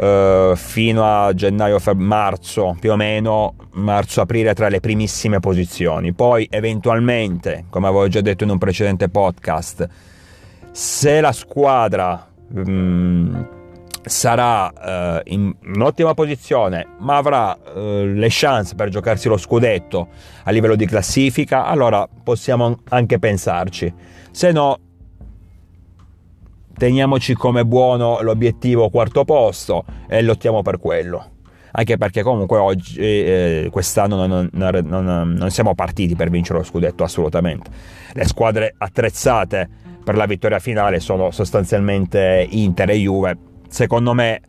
uh, 0.00 0.56
fino 0.56 1.04
a 1.04 1.32
gennaio, 1.34 1.78
marzo, 1.96 2.76
più 2.80 2.92
o 2.92 2.96
meno, 2.96 3.54
marzo-aprile 3.72 4.54
tra 4.54 4.68
le 4.68 4.80
primissime 4.80 5.40
posizioni. 5.40 6.12
Poi 6.12 6.46
eventualmente, 6.50 7.66
come 7.70 7.88
avevo 7.88 8.08
già 8.08 8.20
detto 8.20 8.44
in 8.44 8.50
un 8.50 8.58
precedente 8.58 9.08
podcast, 9.08 9.88
se 10.70 11.20
la 11.20 11.32
squadra... 11.32 12.28
Um, 12.52 13.58
sarà 14.02 14.72
eh, 14.72 15.22
in 15.32 15.54
un'ottima 15.62 16.14
posizione, 16.14 16.86
ma 17.00 17.16
avrà 17.16 17.54
eh, 17.54 18.06
le 18.06 18.28
chance 18.30 18.74
per 18.74 18.88
giocarsi 18.88 19.28
lo 19.28 19.36
scudetto 19.36 20.08
a 20.44 20.50
livello 20.50 20.74
di 20.74 20.86
classifica, 20.86 21.66
allora 21.66 22.08
possiamo 22.22 22.78
anche 22.88 23.18
pensarci. 23.18 23.92
Se 24.30 24.52
no, 24.52 24.78
teniamoci 26.80 27.34
come 27.34 27.66
buono 27.66 28.22
l'obiettivo 28.22 28.88
quarto 28.88 29.26
posto 29.26 29.84
e 30.08 30.22
lottiamo 30.22 30.62
per 30.62 30.78
quello. 30.78 31.32
Anche 31.72 31.98
perché 31.98 32.22
comunque 32.22 32.56
oggi, 32.56 32.98
eh, 32.98 33.68
quest'anno 33.70 34.26
non, 34.26 34.48
non, 34.50 34.80
non, 34.86 35.32
non 35.36 35.50
siamo 35.50 35.74
partiti 35.74 36.16
per 36.16 36.30
vincere 36.30 36.60
lo 36.60 36.64
scudetto 36.64 37.04
assolutamente. 37.04 37.70
Le 38.14 38.24
squadre 38.24 38.74
attrezzate 38.78 39.68
per 40.02 40.16
la 40.16 40.24
vittoria 40.24 40.58
finale 40.58 41.00
sono 41.00 41.30
sostanzialmente 41.30 42.46
Inter 42.48 42.88
e 42.88 42.96
Juve 42.96 43.38
secondo 43.68 44.14
me, 44.14 44.40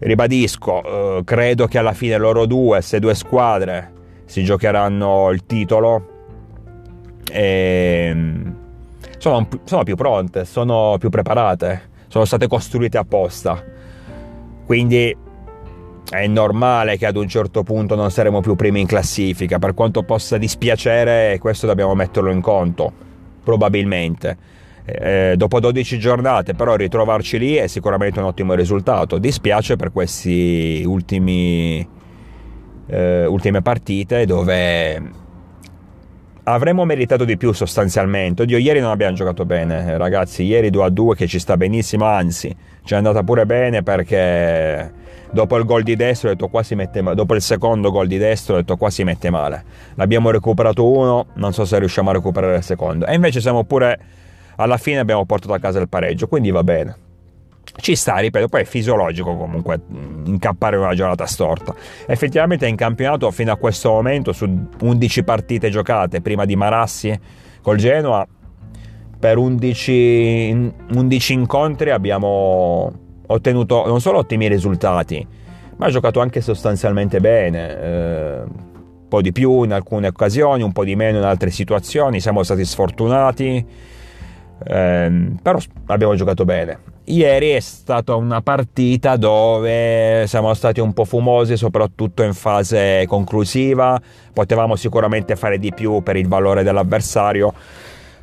ribadisco, 0.00 1.18
eh, 1.18 1.24
credo 1.24 1.68
che 1.68 1.78
alla 1.78 1.92
fine 1.92 2.18
loro 2.18 2.46
due, 2.46 2.78
queste 2.78 2.98
due 2.98 3.14
squadre, 3.14 3.92
si 4.24 4.42
giocheranno 4.42 5.30
il 5.30 5.46
titolo 5.46 6.16
e 7.30 8.10
mm, 8.12 8.47
sono, 9.28 9.46
sono 9.64 9.82
più 9.82 9.94
pronte, 9.94 10.44
sono 10.46 10.96
più 10.98 11.10
preparate, 11.10 11.90
sono 12.08 12.24
state 12.24 12.46
costruite 12.46 12.96
apposta. 12.96 13.62
Quindi 14.64 15.14
è 16.10 16.26
normale 16.26 16.96
che 16.96 17.04
ad 17.04 17.16
un 17.16 17.28
certo 17.28 17.62
punto 17.62 17.94
non 17.94 18.10
saremo 18.10 18.40
più 18.40 18.54
primi 18.56 18.80
in 18.80 18.86
classifica, 18.86 19.58
per 19.58 19.74
quanto 19.74 20.02
possa 20.02 20.38
dispiacere, 20.38 21.38
questo 21.38 21.66
dobbiamo 21.66 21.94
metterlo 21.94 22.30
in 22.30 22.40
conto, 22.40 22.90
probabilmente 23.44 24.36
eh, 24.86 25.34
dopo 25.36 25.60
12 25.60 25.98
giornate, 25.98 26.54
però 26.54 26.74
ritrovarci 26.74 27.38
lì 27.38 27.54
è 27.56 27.66
sicuramente 27.66 28.20
un 28.20 28.26
ottimo 28.26 28.54
risultato. 28.54 29.18
Dispiace 29.18 29.76
per 29.76 29.92
queste 29.92 30.82
ultime 30.86 31.86
partite 33.60 34.24
dove 34.24 35.26
avremmo 36.52 36.84
meritato 36.84 37.24
di 37.24 37.36
più 37.36 37.52
sostanzialmente. 37.52 38.42
Oddio, 38.42 38.58
ieri 38.58 38.80
non 38.80 38.90
abbiamo 38.90 39.14
giocato 39.14 39.44
bene, 39.44 39.96
ragazzi. 39.96 40.44
Ieri 40.44 40.70
2 40.70 40.84
a 40.84 40.88
2 40.88 41.14
che 41.14 41.26
ci 41.26 41.38
sta 41.38 41.56
benissimo, 41.56 42.04
anzi, 42.04 42.54
ci 42.84 42.94
è 42.94 42.96
andata 42.96 43.22
pure 43.22 43.46
bene 43.46 43.82
perché 43.82 44.92
dopo 45.30 45.56
il 45.56 45.64
gol 45.64 45.82
di 45.82 45.94
destro 45.96 46.28
ho 46.28 46.32
detto 46.32 46.48
qua 46.48 46.62
si 46.62 46.74
mette 46.74 47.02
male. 47.02 47.16
Dopo 47.16 47.34
il 47.34 47.42
secondo 47.42 47.90
gol 47.90 48.06
di 48.06 48.18
destro 48.18 48.54
ho 48.54 48.56
detto 48.58 48.76
qua 48.76 48.90
si 48.90 49.04
mette 49.04 49.30
male. 49.30 49.64
L'abbiamo 49.94 50.30
recuperato 50.30 50.88
uno, 50.90 51.26
non 51.34 51.52
so 51.52 51.64
se 51.64 51.78
riusciamo 51.78 52.10
a 52.10 52.14
recuperare 52.14 52.56
il 52.56 52.62
secondo. 52.62 53.06
E 53.06 53.14
invece 53.14 53.40
siamo 53.40 53.64
pure 53.64 53.98
alla 54.56 54.76
fine 54.76 54.98
abbiamo 54.98 55.24
portato 55.24 55.52
a 55.52 55.58
casa 55.58 55.78
il 55.78 55.88
pareggio, 55.88 56.26
quindi 56.28 56.50
va 56.50 56.64
bene. 56.64 57.07
Ci 57.76 57.94
sta, 57.94 58.16
ripeto, 58.16 58.48
poi 58.48 58.62
è 58.62 58.64
fisiologico 58.64 59.36
comunque 59.36 59.80
mm, 59.80 60.26
incappare 60.26 60.76
una 60.76 60.94
giornata 60.94 61.26
storta. 61.26 61.74
Effettivamente 62.06 62.66
in 62.66 62.76
campionato 62.76 63.30
fino 63.30 63.52
a 63.52 63.56
questo 63.56 63.90
momento 63.90 64.32
su 64.32 64.68
11 64.80 65.22
partite 65.24 65.70
giocate 65.70 66.20
prima 66.20 66.44
di 66.44 66.56
Marassi 66.56 67.18
col 67.62 67.76
Genoa 67.76 68.26
per 69.18 69.36
11, 69.36 70.72
11 70.94 71.32
incontri 71.32 71.90
abbiamo 71.90 72.92
ottenuto 73.26 73.86
non 73.86 74.00
solo 74.00 74.18
ottimi 74.18 74.48
risultati, 74.48 75.26
ma 75.76 75.86
ha 75.86 75.90
giocato 75.90 76.20
anche 76.20 76.40
sostanzialmente 76.40 77.20
bene. 77.20 77.80
Eh, 77.80 78.40
un 78.40 79.08
po' 79.08 79.22
di 79.22 79.32
più 79.32 79.62
in 79.62 79.72
alcune 79.72 80.08
occasioni, 80.08 80.62
un 80.62 80.72
po' 80.72 80.84
di 80.84 80.94
meno 80.94 81.18
in 81.18 81.24
altre 81.24 81.50
situazioni, 81.50 82.20
siamo 82.20 82.42
stati 82.42 82.64
sfortunati 82.64 83.66
eh, 84.64 85.32
però 85.40 85.58
abbiamo 85.86 86.14
giocato 86.14 86.44
bene. 86.44 86.96
Ieri 87.10 87.52
è 87.52 87.60
stata 87.60 88.14
una 88.16 88.42
partita 88.42 89.16
dove 89.16 90.26
siamo 90.26 90.52
stati 90.52 90.80
un 90.80 90.92
po' 90.92 91.06
fumosi, 91.06 91.56
soprattutto 91.56 92.22
in 92.22 92.34
fase 92.34 93.06
conclusiva. 93.06 93.98
Potevamo 94.30 94.76
sicuramente 94.76 95.34
fare 95.34 95.58
di 95.58 95.72
più 95.72 96.02
per 96.02 96.16
il 96.16 96.28
valore 96.28 96.62
dell'avversario, 96.62 97.54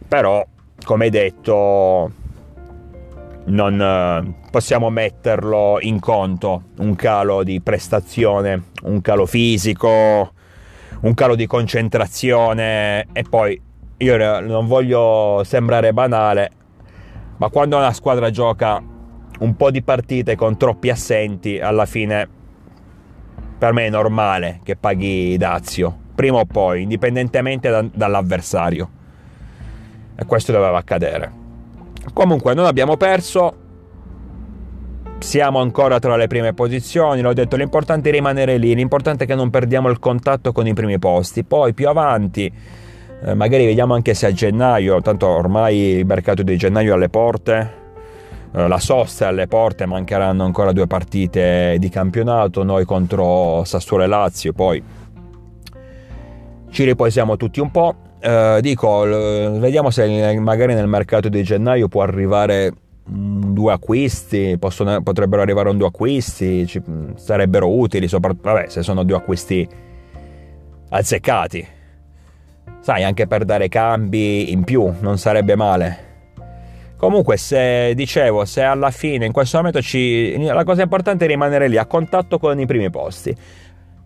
però, 0.08 0.46
come 0.84 1.10
detto, 1.10 2.12
non 3.46 3.82
eh, 3.82 4.34
possiamo 4.52 4.92
metterlo 4.92 5.78
in 5.80 6.00
conto 6.00 6.66
un 6.78 6.96
calo 6.96 7.44
di 7.44 7.62
prestazione, 7.62 8.66
un 8.84 9.02
calo 9.02 9.26
fisico, 9.26 10.32
un 11.02 11.14
calo 11.16 11.34
di 11.34 11.48
concentrazione 11.48 13.08
e 13.14 13.24
poi 13.28 13.60
io 13.98 14.42
non 14.42 14.68
voglio 14.68 15.42
sembrare 15.44 15.92
banale, 15.92 16.52
ma 17.38 17.50
quando 17.50 17.78
una 17.78 17.92
squadra 17.94 18.30
gioca 18.30 18.82
un 19.40 19.56
po' 19.56 19.72
di 19.72 19.82
partite 19.82 20.36
con 20.36 20.58
troppi 20.58 20.90
assenti, 20.90 21.60
alla 21.60 21.86
fine 21.86 22.28
per 23.58 23.74
me 23.74 23.86
è 23.86 23.90
normale 23.90 24.60
che 24.64 24.76
paghi 24.76 25.38
dazio, 25.38 25.96
prima 26.16 26.38
o 26.38 26.46
poi, 26.46 26.84
indipendentemente 26.84 27.70
da, 27.70 27.86
dall'avversario. 27.94 28.90
E 30.16 30.26
questo 30.26 30.52
doveva 30.52 30.78
accadere. 30.78 31.44
Comunque 32.14 32.54
non 32.54 32.66
abbiamo 32.66 32.96
perso, 32.96 33.64
siamo 35.20 35.60
ancora 35.60 36.00
tra 36.00 36.16
le 36.16 36.28
prime 36.28 36.54
posizioni, 36.54 37.22
l'ho 37.22 37.34
detto, 37.34 37.58
l'importante 37.58 38.10
è 38.10 38.12
rimanere 38.12 38.58
lì, 38.58 38.76
l'importante 38.76 39.26
è 39.26 39.28
che 39.28 39.36
non 39.36 39.50
perdiamo 39.50 39.90
il 39.90 40.00
contatto 40.00 40.52
con 40.52 40.68
i 40.68 40.74
primi 40.74 41.00
posti, 41.00 41.44
poi 41.44 41.74
più 41.74 41.90
avanti 41.90 42.52
eh, 43.24 43.34
magari 43.34 43.66
vediamo 43.66 43.94
anche 43.94 44.14
se 44.14 44.28
a 44.28 44.32
gennaio, 44.32 45.02
tanto 45.02 45.28
ormai 45.28 45.78
il 45.98 46.06
mercato 46.06 46.44
di 46.44 46.58
gennaio 46.58 46.92
è 46.92 46.96
alle 46.96 47.10
porte, 47.10 47.72
eh, 48.54 48.68
la 48.68 48.80
sosta 48.80 49.26
è 49.26 49.28
alle 49.30 49.48
porte, 49.48 49.86
mancheranno 49.86 50.44
ancora 50.44 50.72
due 50.72 50.88
partite 50.88 51.78
di 51.80 51.90
campionato, 51.90 52.64
noi 52.64 52.86
contro 52.86 53.64
Sassuolo 53.64 54.04
e 54.04 54.08
Lazio, 54.08 54.54
poi 54.54 54.84
ci 56.70 56.84
riposiamo 56.84 57.38
tutti 57.38 57.60
un 57.60 57.72
po'. 57.72 57.96
Eh, 58.20 58.60
dico, 58.62 59.02
vediamo 59.02 59.92
se 59.92 60.38
magari 60.40 60.74
nel 60.74 60.88
mercato 60.88 61.30
di 61.30 61.42
gennaio 61.44 61.88
può 61.88 62.02
arrivare 62.02 62.74
due 63.08 63.72
acquisti, 63.72 64.58
possono, 64.60 65.02
potrebbero 65.04 65.42
arrivare 65.42 65.70
un 65.70 65.78
due 65.78 65.88
acquisti, 65.88 66.66
ci, 66.68 66.82
sarebbero 67.16 67.72
utili, 67.72 68.08
soprattutto 68.08 68.52
vabbè, 68.52 68.68
se 68.68 68.84
sono 68.84 69.04
due 69.04 69.16
acquisti 69.16 69.68
azzeccati 70.90 71.68
sai, 72.86 73.04
anche 73.04 73.26
per 73.26 73.46
dare 73.46 73.68
cambi 73.68 74.52
in 74.52 74.64
più, 74.64 74.94
non 75.00 75.18
sarebbe 75.18 75.56
male. 75.56 76.04
Comunque, 76.98 77.36
se 77.36 77.96
dicevo, 77.96 78.46
se 78.46 78.62
alla 78.62 78.92
fine 78.92 79.26
in 79.26 79.32
questo 79.32 79.58
momento 79.58 79.82
ci. 79.82 80.38
La 80.46 80.64
cosa 80.64 80.84
importante 80.84 81.26
è 81.26 81.28
rimanere 81.28 81.68
lì 81.68 81.78
a 81.78 81.88
contatto 81.88 82.38
con 82.38 82.60
i 82.60 82.68
primi 82.68 82.92
posti. 82.92 83.36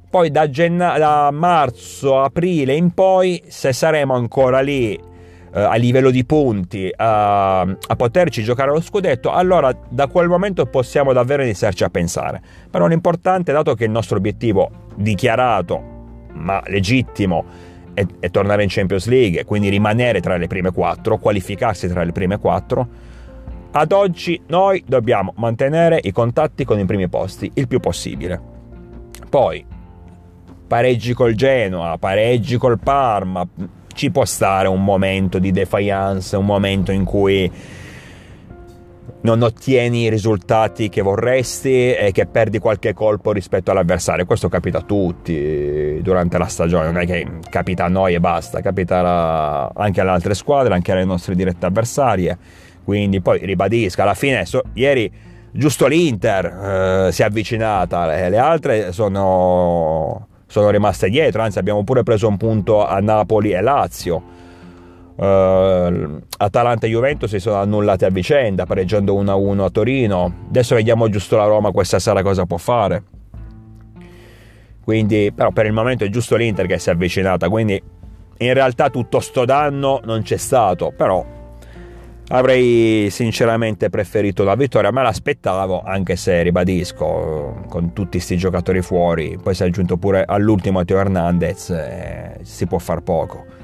Poi 0.09 0.31
da, 0.31 0.49
genna... 0.49 0.97
da 0.97 1.29
marzo, 1.29 2.21
aprile 2.21 2.73
in 2.73 2.91
poi, 2.91 3.43
se 3.47 3.73
saremo 3.73 4.13
ancora 4.13 4.61
lì 4.61 4.93
eh, 4.93 5.01
a 5.59 5.75
livello 5.75 6.09
di 6.09 6.23
punti 6.23 6.89
a, 6.95 7.59
a 7.59 7.95
poterci 7.97 8.43
giocare 8.43 8.69
allo 8.69 8.79
scudetto, 8.79 9.29
allora 9.29 9.77
da 9.89 10.07
quel 10.07 10.29
momento 10.29 10.65
possiamo 10.67 11.11
davvero 11.11 11.43
iniziarci 11.43 11.83
a 11.83 11.89
pensare. 11.89 12.41
Però 12.71 12.87
l'importante, 12.87 13.51
dato 13.51 13.73
che 13.73 13.83
il 13.83 13.91
nostro 13.91 14.15
obiettivo 14.15 14.71
dichiarato 14.95 15.97
ma 16.31 16.61
legittimo 16.67 17.68
e, 17.99 18.07
e 18.21 18.29
tornare 18.29 18.63
in 18.63 18.69
Champions 18.71 19.07
League, 19.07 19.43
quindi 19.43 19.67
rimanere 19.67 20.21
tra 20.21 20.37
le 20.37 20.47
prime 20.47 20.71
quattro, 20.71 21.17
qualificarsi 21.17 21.89
tra 21.89 22.03
le 22.03 22.13
prime 22.13 22.37
quattro. 22.37 22.87
Ad 23.71 23.91
oggi 23.91 24.41
noi 24.47 24.81
dobbiamo 24.87 25.33
mantenere 25.35 25.99
i 26.01 26.13
contatti 26.13 26.63
con 26.63 26.79
i 26.79 26.85
primi 26.85 27.09
posti 27.09 27.51
il 27.55 27.67
più 27.67 27.81
possibile. 27.81 28.41
Poi 29.29 29.65
pareggi 30.65 31.13
col 31.13 31.33
Genoa, 31.33 31.97
pareggi 31.97 32.57
col 32.57 32.79
Parma, 32.79 33.45
ci 33.93 34.11
può 34.11 34.23
stare 34.23 34.69
un 34.69 34.81
momento 34.81 35.37
di 35.37 35.51
defiance, 35.51 36.37
un 36.37 36.45
momento 36.45 36.93
in 36.93 37.03
cui 37.03 37.51
non 39.21 39.41
ottieni 39.41 40.03
i 40.03 40.09
risultati 40.09 40.87
che 40.87 41.01
vorresti 41.01 41.93
e 41.93 42.11
che 42.13 42.25
perdi 42.25 42.59
qualche 42.59 42.93
colpo 42.93 43.31
rispetto 43.31 43.71
all'avversario. 43.71 44.25
Questo 44.25 44.47
capita 44.47 44.77
a 44.77 44.81
tutti 44.81 45.99
durante 46.01 46.37
la 46.37 46.45
stagione, 46.45 46.85
non 46.85 47.01
è 47.01 47.05
che 47.05 47.27
capita 47.49 47.85
a 47.85 47.89
noi 47.89 48.13
e 48.13 48.19
basta, 48.19 48.61
capita 48.61 49.71
anche 49.75 50.01
alle 50.01 50.11
altre 50.11 50.33
squadre, 50.33 50.73
anche 50.73 50.91
alle 50.91 51.05
nostre 51.05 51.35
dirette 51.35 51.65
avversarie. 51.65 52.37
Quindi 52.83 53.21
poi 53.21 53.45
ribadisco, 53.45 54.01
alla 54.01 54.13
fine 54.13 54.45
so, 54.45 54.63
ieri 54.73 55.11
giusto 55.51 55.87
l'Inter 55.87 57.07
eh, 57.07 57.11
si 57.11 57.21
è 57.21 57.25
avvicinata, 57.25 58.05
le, 58.07 58.29
le 58.29 58.37
altre 58.37 58.91
sono, 58.91 60.27
sono, 60.47 60.69
rimaste 60.69 61.09
dietro, 61.09 61.41
anzi 61.41 61.59
abbiamo 61.59 61.83
pure 61.83 62.03
preso 62.03 62.27
un 62.27 62.37
punto 62.37 62.85
a 62.85 62.99
Napoli 62.99 63.51
e 63.51 63.61
Lazio. 63.61 64.37
Uh, 65.19 66.21
Atalanta 66.37 66.87
e 66.87 66.89
Juventus 66.89 67.29
si 67.29 67.39
sono 67.39 67.57
annullate 67.57 68.05
a 68.05 68.09
vicenda, 68.09 68.65
pareggiando 68.65 69.21
1-1 69.21 69.59
a 69.59 69.69
Torino. 69.69 70.33
Adesso 70.47 70.75
vediamo 70.75 71.09
giusto 71.09 71.35
la 71.35 71.43
Roma 71.43 71.71
questa 71.71 71.99
sera 71.99 72.21
cosa 72.23 72.45
può 72.45 72.55
fare. 72.55 73.03
Quindi, 74.81 75.33
però 75.35 75.51
per 75.51 75.65
il 75.65 75.73
momento 75.73 76.05
è 76.05 76.09
giusto 76.09 76.37
l'Inter 76.37 76.67
che 76.67 76.79
si 76.79 76.89
è 76.89 76.93
avvicinata, 76.93 77.49
quindi 77.49 77.81
in 78.37 78.53
realtà 78.53 78.89
tutto 78.89 79.19
sto 79.19 79.43
danno 79.43 79.99
non 80.05 80.21
c'è 80.21 80.37
stato, 80.37 80.93
però 80.95 81.23
avrei 82.29 83.09
sinceramente 83.09 83.89
preferito 83.89 84.43
la 84.43 84.55
vittoria, 84.55 84.89
me 84.91 85.03
l'aspettavo, 85.03 85.83
anche 85.83 86.15
se 86.15 86.41
ribadisco, 86.43 87.65
con 87.67 87.91
tutti 87.91 88.17
questi 88.17 88.37
giocatori 88.37 88.81
fuori, 88.81 89.37
poi 89.41 89.53
si 89.53 89.63
è 89.63 89.65
aggiunto 89.65 89.97
pure 89.97 90.23
all'ultimo 90.25 90.83
Teo 90.85 90.97
Hernandez, 90.97 91.69
eh, 91.71 92.39
si 92.43 92.65
può 92.67 92.79
far 92.79 93.01
poco. 93.01 93.58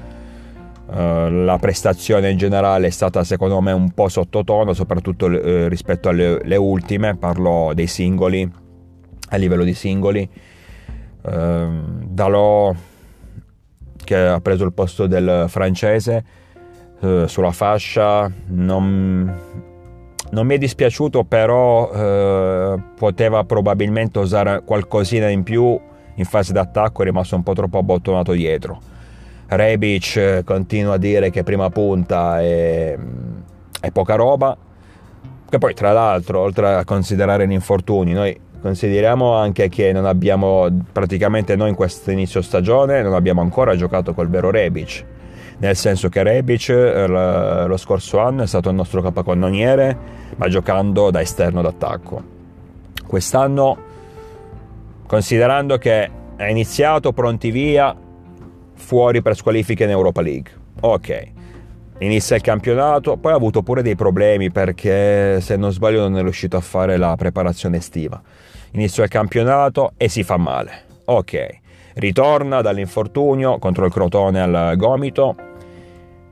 Uh, 0.86 1.28
la 1.44 1.58
prestazione 1.58 2.30
in 2.30 2.38
generale 2.38 2.86
è 2.86 2.90
stata 2.90 3.24
secondo 3.24 3.60
me 3.60 3.72
un 3.72 3.90
po' 3.90 4.08
sottotono, 4.08 4.72
soprattutto 4.72 5.26
uh, 5.26 5.66
rispetto 5.68 6.08
alle, 6.08 6.56
ultime, 6.56 7.16
parlo 7.16 7.72
dei 7.74 7.88
singoli, 7.88 8.48
a 9.30 9.36
livello 9.36 9.64
di 9.64 9.74
singoli. 9.74 10.28
Uh, 11.22 12.04
Dalò 12.04 12.72
che 14.06 14.16
ha 14.16 14.40
preso 14.40 14.64
il 14.64 14.72
posto 14.72 15.06
del 15.06 15.46
francese 15.48 16.24
eh, 17.00 17.24
sulla 17.26 17.52
fascia. 17.52 18.30
Non, 18.46 19.34
non, 20.30 20.46
mi 20.46 20.54
è 20.54 20.58
dispiaciuto, 20.58 21.24
però 21.24 21.90
eh, 21.92 22.80
poteva 22.96 23.44
probabilmente 23.44 24.18
usare 24.18 24.62
qualcosina 24.64 25.28
in 25.28 25.42
più 25.42 25.78
in 26.18 26.24
fase 26.24 26.54
d'attacco, 26.54 27.02
è 27.02 27.04
rimasto 27.04 27.36
un 27.36 27.42
po' 27.42 27.52
troppo 27.52 27.76
abbottonato 27.76 28.32
dietro. 28.32 28.80
Rebic 29.48 30.16
eh, 30.16 30.42
continua 30.44 30.94
a 30.94 30.98
dire 30.98 31.30
che 31.30 31.42
prima 31.42 31.70
punta 31.70 32.40
è, 32.40 32.96
è 33.80 33.90
poca 33.90 34.14
roba, 34.14 34.56
che 35.48 35.58
poi 35.58 35.74
tra 35.74 35.92
l'altro, 35.92 36.40
oltre 36.40 36.74
a 36.74 36.84
considerare 36.84 37.46
gli 37.46 37.52
infortuni, 37.52 38.12
noi 38.12 38.40
Consideriamo 38.66 39.34
anche 39.34 39.68
che 39.68 39.92
non 39.92 40.06
abbiamo, 40.06 40.66
praticamente 40.90 41.54
noi 41.54 41.68
in 41.68 41.74
questo 41.76 42.10
inizio 42.10 42.42
stagione, 42.42 43.00
non 43.00 43.14
abbiamo 43.14 43.40
ancora 43.40 43.76
giocato 43.76 44.12
col 44.12 44.28
vero 44.28 44.50
Rebic, 44.50 45.04
nel 45.58 45.76
senso 45.76 46.08
che 46.08 46.24
Rebic 46.24 46.70
eh, 46.70 47.06
lo 47.06 47.76
scorso 47.76 48.18
anno 48.18 48.42
è 48.42 48.46
stato 48.48 48.68
il 48.70 48.74
nostro 48.74 49.02
capocannoniere, 49.02 49.96
ma 50.34 50.48
giocando 50.48 51.10
da 51.10 51.20
esterno 51.20 51.62
d'attacco. 51.62 52.22
Quest'anno, 53.06 53.78
considerando 55.06 55.78
che 55.78 56.10
è 56.34 56.46
iniziato 56.46 57.12
pronti 57.12 57.52
via, 57.52 57.94
fuori 58.76 59.20
per 59.22 59.34
squalifiche 59.34 59.84
in 59.84 59.90
Europa 59.90 60.20
League. 60.20 60.52
Ok, 60.80 61.32
inizia 61.98 62.36
il 62.36 62.42
campionato, 62.42 63.16
poi 63.16 63.32
ha 63.32 63.36
avuto 63.36 63.62
pure 63.62 63.82
dei 63.82 63.96
problemi 63.96 64.50
perché 64.50 65.40
se 65.40 65.56
non 65.56 65.72
sbaglio 65.72 66.02
non 66.02 66.16
è 66.18 66.22
riuscito 66.22 66.56
a 66.56 66.60
fare 66.60 66.96
la 66.96 67.16
preparazione 67.16 67.78
estiva 67.78 68.22
inizio 68.76 69.02
del 69.02 69.10
campionato 69.10 69.92
e 69.96 70.08
si 70.08 70.22
fa 70.22 70.36
male. 70.36 70.84
Ok, 71.06 71.48
ritorna 71.94 72.60
dall'infortunio 72.60 73.58
contro 73.58 73.86
il 73.86 73.92
Crotone 73.92 74.40
al 74.40 74.74
gomito, 74.76 75.34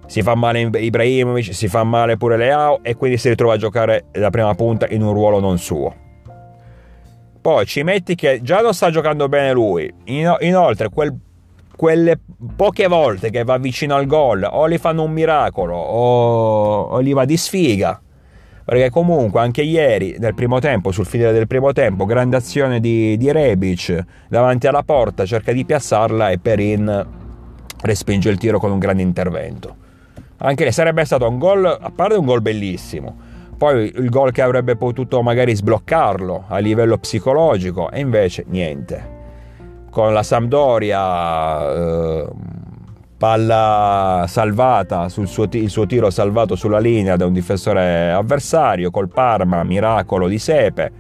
si 0.07 0.23
fa 0.23 0.35
male 0.35 0.61
Ibrahimovic, 0.61 1.55
si 1.55 1.69
fa 1.69 1.83
male 1.85 2.17
pure 2.17 2.37
Leao 2.37 2.81
e 2.83 2.95
quindi 2.95 3.17
si 3.17 3.29
ritrova 3.29 3.55
a 3.55 3.57
giocare 3.57 4.07
la 4.13 4.31
prima 4.31 4.55
punta 4.55 4.87
in 4.89 5.03
un 5.03 5.13
ruolo 5.13 5.41
non 5.41 5.59
suo. 5.59 6.03
Poi 7.41 7.67
ci 7.67 7.83
metti 7.83 8.15
che 8.15 8.41
già 8.43 8.61
non 8.61 8.73
sta 8.73 8.91
giocando 8.91 9.29
bene 9.29 9.53
lui, 9.53 9.93
inoltre 10.05 10.89
quel, 10.89 11.15
quelle 11.77 12.19
poche 12.57 12.87
volte 12.87 13.31
che 13.31 13.45
va 13.45 13.59
vicino 13.59 13.95
al 13.95 14.07
gol 14.07 14.49
o 14.49 14.69
gli 14.69 14.79
fanno 14.79 15.03
un 15.03 15.13
miracolo 15.13 15.77
o, 15.77 16.83
o 16.83 17.03
gli 17.03 17.13
va 17.13 17.25
di 17.25 17.37
sfiga 17.37 18.01
perché 18.65 18.89
comunque 18.89 19.41
anche 19.41 19.61
ieri 19.61 20.17
nel 20.19 20.35
primo 20.35 20.59
tempo, 20.59 20.91
sul 20.91 21.05
finire 21.05 21.33
del 21.33 21.47
primo 21.47 21.73
tempo, 21.73 22.07
grande 22.07 22.37
azione 22.37 22.81
di, 22.81 23.17
di 23.19 23.31
Rebic 23.31 24.03
davanti 24.29 24.67
alla 24.67 24.83
porta, 24.83 25.27
cerca 25.27 25.53
di 25.53 25.67
piazzarla 25.67 26.31
e 26.31 26.39
Perin 26.39 27.07
respinge 27.83 28.31
il 28.31 28.39
tiro 28.39 28.59
con 28.59 28.73
un 28.73 28.79
grande 28.79 29.03
intervento. 29.03 29.77
Anche 30.39 30.73
sarebbe 30.73 31.05
stato 31.05 31.29
un 31.29 31.39
gol, 31.39 31.67
a 31.67 31.93
parte 31.95 32.15
un 32.15 32.25
gol 32.25 32.41
bellissimo, 32.41 33.15
poi 33.59 33.93
il 33.95 34.09
gol 34.09 34.33
che 34.33 34.41
avrebbe 34.41 34.77
potuto 34.77 35.21
magari 35.21 35.55
sbloccarlo 35.55 36.45
a 36.49 36.57
livello 36.59 36.97
psicologico 36.97 37.91
e 37.91 38.01
invece 38.01 38.45
niente. 38.49 39.24
Con 39.95 40.13
la 40.13 40.25
Sampdoria 40.25 41.73
eh, 41.73 42.29
palla 43.17 44.25
salvata, 44.27 45.09
suo, 45.09 45.47
il 45.53 45.71
suo 45.71 45.87
tiro 45.87 46.11
salvato 46.11 46.57
sulla 46.57 46.81
linea 46.81 47.15
da 47.15 47.27
un 47.27 47.33
difensore 47.33 48.11
avversario, 48.11 48.91
col 48.91 49.09
Parma, 49.09 49.63
miracolo 49.63 50.27
di 50.27 50.41
Sepe. 50.41 50.93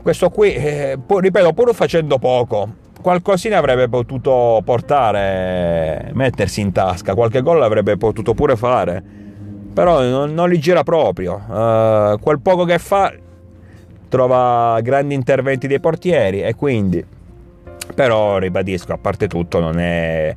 Questo 0.00 0.30
qui, 0.30 0.54
eh, 0.54 0.98
ripeto, 1.06 1.52
pur 1.52 1.74
facendo 1.74 2.18
poco, 2.18 2.76
qualcosina 3.02 3.58
avrebbe 3.58 3.90
potuto 3.90 4.62
portare, 4.64 6.12
mettersi 6.14 6.62
in 6.62 6.72
tasca, 6.72 7.14
qualche 7.14 7.42
gol 7.42 7.62
avrebbe 7.62 7.98
potuto 7.98 8.32
pure 8.32 8.56
fare, 8.56 9.04
però 9.74 10.00
non, 10.00 10.32
non 10.32 10.48
li 10.48 10.58
gira 10.58 10.82
proprio. 10.82 11.34
Uh, 11.34 12.18
quel 12.20 12.40
poco 12.40 12.64
che 12.64 12.78
fa 12.78 13.12
trova 14.08 14.80
grandi 14.80 15.12
interventi 15.12 15.66
dei 15.66 15.80
portieri 15.80 16.40
e 16.40 16.54
quindi 16.54 17.12
però 17.94 18.38
ribadisco 18.38 18.92
a 18.92 18.98
parte 18.98 19.28
tutto 19.28 19.60
non 19.60 19.78
è 19.78 20.34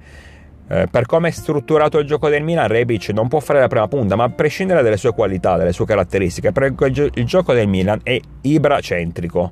eh, 0.69 0.87
per 0.91 1.05
come 1.05 1.29
è 1.29 1.31
strutturato 1.31 1.97
il 1.97 2.05
gioco 2.05 2.27
del 2.27 2.43
Milan, 2.43 2.67
Rebic 2.67 3.09
non 3.09 3.29
può 3.29 3.39
fare 3.39 3.59
la 3.59 3.67
prima 3.67 3.87
punta, 3.87 4.17
ma 4.17 4.25
a 4.25 4.29
prescindere 4.29 4.83
dalle 4.83 4.97
sue 4.97 5.13
qualità, 5.13 5.55
dalle 5.55 5.71
sue 5.71 5.85
caratteristiche, 5.85 6.51
il 6.53 7.25
gioco 7.25 7.53
del 7.53 7.67
Milan 7.67 8.01
è 8.03 8.19
Ibra-centrico. 8.41 9.51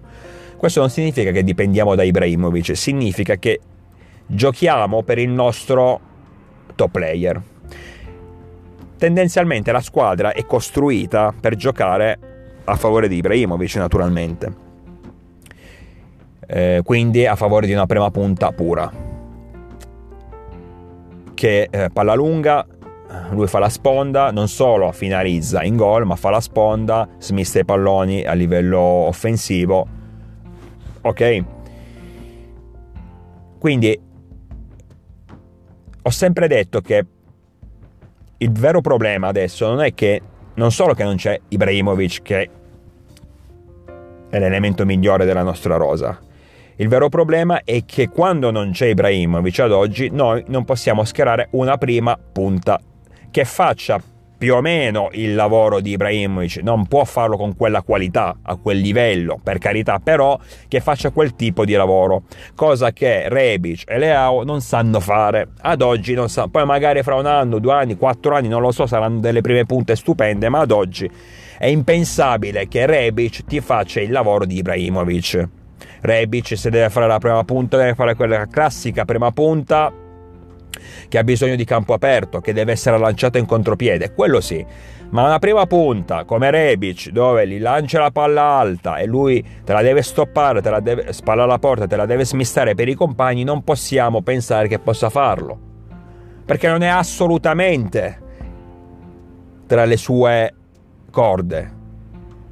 Questo 0.57 0.81
non 0.81 0.89
significa 0.89 1.31
che 1.31 1.43
dipendiamo 1.43 1.95
da 1.95 2.03
Ibrahimovic, 2.03 2.75
significa 2.75 3.35
che 3.35 3.61
giochiamo 4.25 5.03
per 5.03 5.17
il 5.17 5.29
nostro 5.29 5.99
top 6.75 6.91
player. 6.91 7.41
Tendenzialmente 8.97 9.71
la 9.71 9.81
squadra 9.81 10.33
è 10.33 10.45
costruita 10.45 11.33
per 11.37 11.55
giocare 11.55 12.19
a 12.65 12.75
favore 12.75 13.07
di 13.07 13.17
Ibrahimovic, 13.17 13.75
naturalmente. 13.75 14.64
Eh, 16.47 16.81
quindi 16.83 17.25
a 17.25 17.35
favore 17.35 17.65
di 17.65 17.73
una 17.73 17.85
prima 17.85 18.11
punta 18.11 18.51
pura 18.51 18.91
che 21.33 21.67
eh, 21.69 21.89
palla 21.91 22.15
lunga, 22.15 22.65
lui 23.31 23.47
fa 23.47 23.59
la 23.59 23.69
sponda, 23.69 24.31
non 24.31 24.47
solo 24.47 24.91
finalizza 24.91 25.63
in 25.63 25.75
gol, 25.75 26.05
ma 26.05 26.15
fa 26.15 26.31
la 26.31 26.41
sponda, 26.41 27.07
smista 27.19 27.59
i 27.59 27.65
palloni 27.65 28.23
a 28.23 28.33
livello 28.33 28.79
offensivo. 28.79 29.87
Ok? 31.01 31.43
Quindi 33.59 33.99
ho 36.01 36.09
sempre 36.09 36.47
detto 36.47 36.81
che 36.81 37.05
il 38.37 38.51
vero 38.51 38.81
problema 38.81 39.27
adesso 39.27 39.67
non 39.67 39.81
è 39.81 39.93
che 39.93 40.21
non 40.55 40.71
solo 40.71 40.93
che 40.93 41.03
non 41.03 41.15
c'è 41.15 41.39
Ibrahimovic 41.47 42.21
che 42.21 42.49
è 44.29 44.39
l'elemento 44.39 44.85
migliore 44.85 45.25
della 45.25 45.43
nostra 45.43 45.77
rosa, 45.77 46.19
il 46.77 46.87
vero 46.89 47.07
problema 47.09 47.61
è 47.63 47.85
che 47.85 48.09
quando 48.09 48.51
non 48.51 48.71
c'è 48.71 48.87
Ibrahimovic 48.87 49.59
ad 49.59 49.71
oggi, 49.71 50.09
noi 50.11 50.43
non 50.47 50.65
possiamo 50.65 51.05
schierare 51.05 51.47
una 51.51 51.77
prima 51.77 52.17
punta 52.17 52.79
che 53.31 53.45
faccia 53.45 54.01
più 54.37 54.55
o 54.55 54.61
meno 54.61 55.07
il 55.13 55.33
lavoro 55.33 55.79
di 55.79 55.91
Ibrahimovic, 55.91 56.57
non 56.57 56.85
può 56.87 57.05
farlo 57.05 57.37
con 57.37 57.55
quella 57.55 57.81
qualità, 57.81 58.37
a 58.41 58.57
quel 58.57 58.79
livello, 58.79 59.39
per 59.41 59.57
carità, 59.57 59.99
però 59.99 60.37
che 60.67 60.81
faccia 60.81 61.11
quel 61.11 61.35
tipo 61.35 61.63
di 61.63 61.73
lavoro, 61.73 62.23
cosa 62.55 62.91
che 62.91 63.29
Rebic 63.29 63.83
e 63.87 63.97
Leao 63.97 64.43
non 64.43 64.59
sanno 64.61 64.99
fare, 64.99 65.49
ad 65.61 65.81
oggi 65.81 66.13
non 66.13 66.27
sanno, 66.27 66.49
poi 66.49 66.65
magari 66.65 67.01
fra 67.03 67.15
un 67.15 67.25
anno, 67.25 67.59
due 67.59 67.73
anni, 67.73 67.95
quattro 67.95 68.35
anni, 68.35 68.49
non 68.49 68.61
lo 68.61 68.71
so, 68.71 68.85
saranno 68.85 69.19
delle 69.19 69.41
prime 69.41 69.65
punte 69.65 69.95
stupende, 69.95 70.49
ma 70.49 70.59
ad 70.59 70.71
oggi 70.71 71.09
è 71.57 71.67
impensabile 71.67 72.67
che 72.67 72.85
Rebic 72.85 73.45
ti 73.45 73.61
faccia 73.61 74.01
il 74.01 74.11
lavoro 74.11 74.45
di 74.45 74.57
Ibrahimovic. 74.57 75.47
Rebic 76.01 76.57
se 76.57 76.69
deve 76.69 76.89
fare 76.89 77.07
la 77.07 77.17
prima 77.17 77.43
punta 77.43 77.77
deve 77.77 77.95
fare 77.95 78.15
quella 78.15 78.45
classica 78.47 79.05
prima 79.05 79.31
punta 79.31 79.91
che 81.07 81.17
ha 81.17 81.23
bisogno 81.23 81.55
di 81.55 81.63
campo 81.65 81.93
aperto, 81.93 82.41
che 82.41 82.53
deve 82.53 82.73
essere 82.73 82.97
lanciata 82.97 83.37
in 83.37 83.45
contropiede, 83.45 84.13
quello 84.13 84.41
sì. 84.41 84.65
Ma 85.09 85.23
una 85.23 85.39
prima 85.39 85.65
punta 85.65 86.25
come 86.25 86.49
Rebic, 86.51 87.09
dove 87.09 87.47
gli 87.47 87.59
lancia 87.59 87.99
la 87.99 88.11
palla 88.11 88.41
alta 88.41 88.97
e 88.97 89.05
lui 89.05 89.43
te 89.63 89.71
la 89.71 89.81
deve 89.81 90.01
stoppare, 90.01 90.61
te 90.61 90.69
la 90.69 90.79
deve 90.79 91.13
spalla 91.13 91.43
alla 91.43 91.59
porta, 91.59 91.87
te 91.87 91.95
la 91.95 92.05
deve 92.05 92.25
smistare 92.25 92.75
per 92.75 92.89
i 92.89 92.95
compagni, 92.95 93.43
non 93.43 93.63
possiamo 93.63 94.21
pensare 94.21 94.67
che 94.67 94.79
possa 94.79 95.09
farlo. 95.09 95.57
Perché 96.43 96.67
non 96.67 96.81
è 96.81 96.87
assolutamente 96.87 98.21
tra 99.67 99.85
le 99.85 99.97
sue 99.97 100.53
corde 101.11 101.71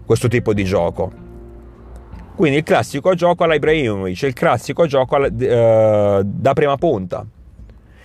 questo 0.06 0.28
tipo 0.28 0.54
di 0.54 0.64
gioco. 0.64 1.23
Quindi 2.36 2.58
il 2.58 2.64
classico 2.64 3.14
gioco 3.14 3.44
alla 3.44 3.56
Ibrahimovic, 3.56 4.24
il 4.24 4.34
classico 4.34 4.86
gioco 4.86 5.16
alla, 5.16 5.28
eh, 5.28 6.22
da 6.24 6.54
prima 6.54 6.76
punta. 6.78 7.26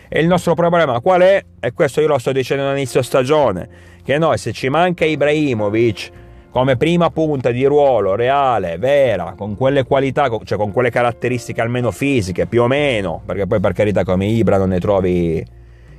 E 0.09 0.21
il 0.21 0.27
nostro 0.27 0.55
problema 0.55 1.01
qual 1.01 1.21
è? 1.23 1.45
E 1.61 1.73
questo 1.73 2.01
io 2.01 2.09
lo 2.09 2.19
sto 2.19 2.33
dicendo 2.33 2.69
all'inizio 2.69 3.03
stagione, 3.03 3.69
che 4.03 4.19
noi 4.19 4.39
se 4.39 4.53
ci 4.53 4.69
manca 4.69 5.05
Ibrahimovic 5.05 6.11
come 6.51 6.77
prima 6.77 7.11
punta 7.11 7.51
di 7.51 7.65
ruolo 7.67 8.15
reale, 8.15 8.79
vera, 8.79 9.35
con 9.37 9.55
quelle 9.55 9.85
qualità, 9.85 10.29
cioè 10.45 10.59
con 10.59 10.73
quelle 10.73 10.91
caratteristiche 10.91 11.61
almeno 11.61 11.91
fisiche, 11.91 12.47
più 12.47 12.63
o 12.63 12.67
meno, 12.67 13.23
perché 13.25 13.47
poi 13.47 13.61
per 13.61 13.73
carità 13.73 14.05
come 14.05 14.27
Ibra 14.27 14.57
non 14.57 14.71
ne 14.71 14.81
trovi 14.81 15.45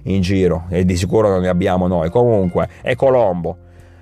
in 0.03 0.21
giro 0.21 0.65
e 0.69 0.85
di 0.85 0.95
sicuro 0.95 1.29
non 1.29 1.41
ne 1.41 1.49
abbiamo 1.49 1.87
noi. 1.87 2.09
Comunque 2.09 2.67
è 2.81 2.95
Colombo. 2.95 3.57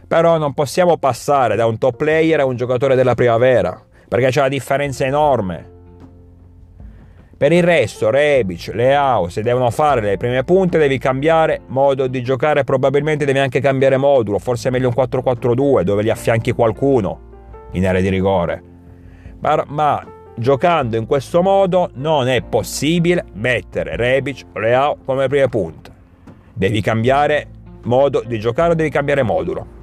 Però 0.08 0.38
non 0.38 0.54
possiamo 0.54 0.96
passare 0.98 1.58
da 1.58 1.66
un 1.66 1.78
top 1.78 1.98
player 1.98 2.40
a 2.40 2.46
un 2.46 2.56
giocatore 2.56 2.96
della 2.96 3.14
primavera, 3.14 3.78
perché 4.08 4.30
c'è 4.30 4.40
una 4.40 4.50
differenza 4.50 5.06
enorme. 5.06 5.76
Per 7.38 7.52
il 7.52 7.62
resto, 7.62 8.10
Rebic, 8.10 8.72
Leao, 8.74 9.30
se 9.30 9.44
devono 9.44 9.70
fare 9.70 10.02
le 10.02 10.18
prime 10.18 10.44
punte 10.44 10.80
devi 10.80 10.98
cambiare 10.98 11.62
modo 11.68 12.08
di 12.08 12.24
giocare, 12.24 12.64
probabilmente 12.64 13.26
devi 13.26 13.38
anche 13.38 13.60
cambiare 13.60 13.98
modulo, 13.98 14.40
forse 14.40 14.70
è 14.70 14.72
meglio 14.72 14.88
un 14.88 14.96
4-4-2 14.98 15.82
dove 15.82 16.02
li 16.02 16.10
affianchi 16.10 16.52
qualcuno 16.52 17.20
in 17.74 17.86
area 17.86 18.02
di 18.02 18.10
rigore. 18.10 18.64
Ma, 19.40 19.64
ma 19.68 20.04
giocando 20.36 20.98
in 20.98 21.06
questo 21.06 21.44
modo 21.44 21.92
non 21.94 22.28
è 22.28 22.42
possibile 22.42 23.26
mettere 23.34 23.96
Rebic 23.96 24.46
Leao 24.54 24.98
come 25.06 25.28
prime 25.28 25.48
punte. 25.48 25.92
Devi 26.54 26.82
cambiare 26.82 27.50
modo 27.84 28.24
di 28.26 28.40
giocare, 28.40 28.74
devi 28.74 28.90
cambiare 28.90 29.22
modulo. 29.22 29.76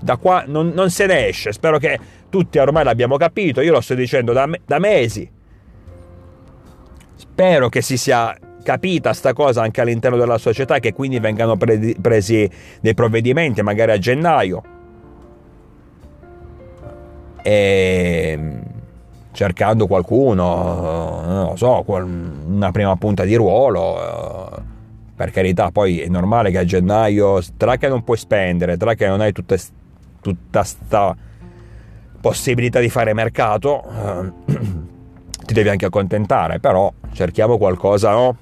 Da 0.00 0.18
qua 0.18 0.44
non, 0.46 0.72
non 0.74 0.90
se 0.90 1.06
ne 1.06 1.28
esce, 1.28 1.50
spero 1.50 1.78
che 1.78 1.98
tutti 2.34 2.58
ormai 2.58 2.82
l'abbiamo 2.82 3.16
capito, 3.16 3.60
io 3.60 3.70
lo 3.70 3.80
sto 3.80 3.94
dicendo 3.94 4.32
da, 4.32 4.50
da 4.66 4.80
mesi 4.80 5.30
Spero 7.14 7.68
che 7.68 7.80
si 7.80 7.96
sia 7.96 8.36
capita 8.64 9.12
sta 9.12 9.32
cosa 9.32 9.62
anche 9.62 9.80
all'interno 9.80 10.16
della 10.16 10.38
società, 10.38 10.80
che 10.80 10.92
quindi 10.92 11.20
vengano 11.20 11.56
pre- 11.56 11.94
presi 12.00 12.50
dei 12.80 12.92
provvedimenti, 12.94 13.62
magari 13.62 13.92
a 13.92 13.98
gennaio. 13.98 14.62
E 17.40 18.38
cercando 19.30 19.86
qualcuno, 19.86 21.22
non 21.24 21.46
lo 21.50 21.56
so, 21.56 21.84
una 21.86 22.72
prima 22.72 22.96
punta 22.96 23.22
di 23.22 23.36
ruolo. 23.36 24.62
Per 25.14 25.30
carità, 25.30 25.70
poi 25.70 26.00
è 26.00 26.08
normale 26.08 26.50
che 26.50 26.58
a 26.58 26.64
gennaio, 26.64 27.40
tra 27.56 27.76
che 27.76 27.86
non 27.86 28.02
puoi 28.02 28.16
spendere, 28.16 28.76
tra 28.76 28.94
che 28.94 29.06
non 29.06 29.20
hai 29.20 29.32
tutta, 29.32 29.56
tutta 30.20 30.64
sta 30.64 31.16
possibilità 32.24 32.80
di 32.80 32.88
fare 32.88 33.12
mercato, 33.12 33.84
ti 35.44 35.52
devi 35.52 35.68
anche 35.68 35.84
accontentare, 35.84 36.58
però 36.58 36.90
cerchiamo 37.12 37.58
qualcosa, 37.58 38.12
no? 38.12 38.36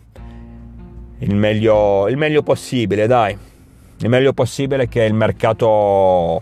Il 1.19 1.35
meglio, 1.35 2.07
il 2.07 2.17
meglio 2.17 2.45
possibile, 2.45 3.09
dai. 3.09 3.37
Il 3.99 4.09
meglio 4.09 4.33
possibile 4.35 4.87
che 4.87 5.03
il 5.03 5.15
mercato 5.15 6.41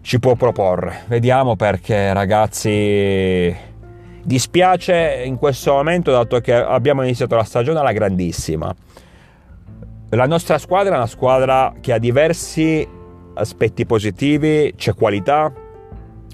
ci 0.00 0.18
può 0.18 0.34
proporre. 0.34 1.04
Vediamo 1.06 1.54
perché, 1.54 2.12
ragazzi, 2.12 3.54
dispiace 4.20 5.22
in 5.24 5.36
questo 5.36 5.74
momento, 5.74 6.10
dato 6.10 6.40
che 6.40 6.52
abbiamo 6.52 7.04
iniziato 7.04 7.36
la 7.36 7.44
stagione 7.44 7.78
alla 7.78 7.92
grandissima. 7.92 8.74
La 10.10 10.26
nostra 10.26 10.58
squadra 10.58 10.94
è 10.94 10.96
una 10.96 11.06
squadra 11.06 11.74
che 11.80 11.92
ha 11.92 11.98
diversi 11.98 12.84
aspetti 13.34 13.86
positivi, 13.86 14.74
c'è 14.76 14.94
qualità, 14.94 15.66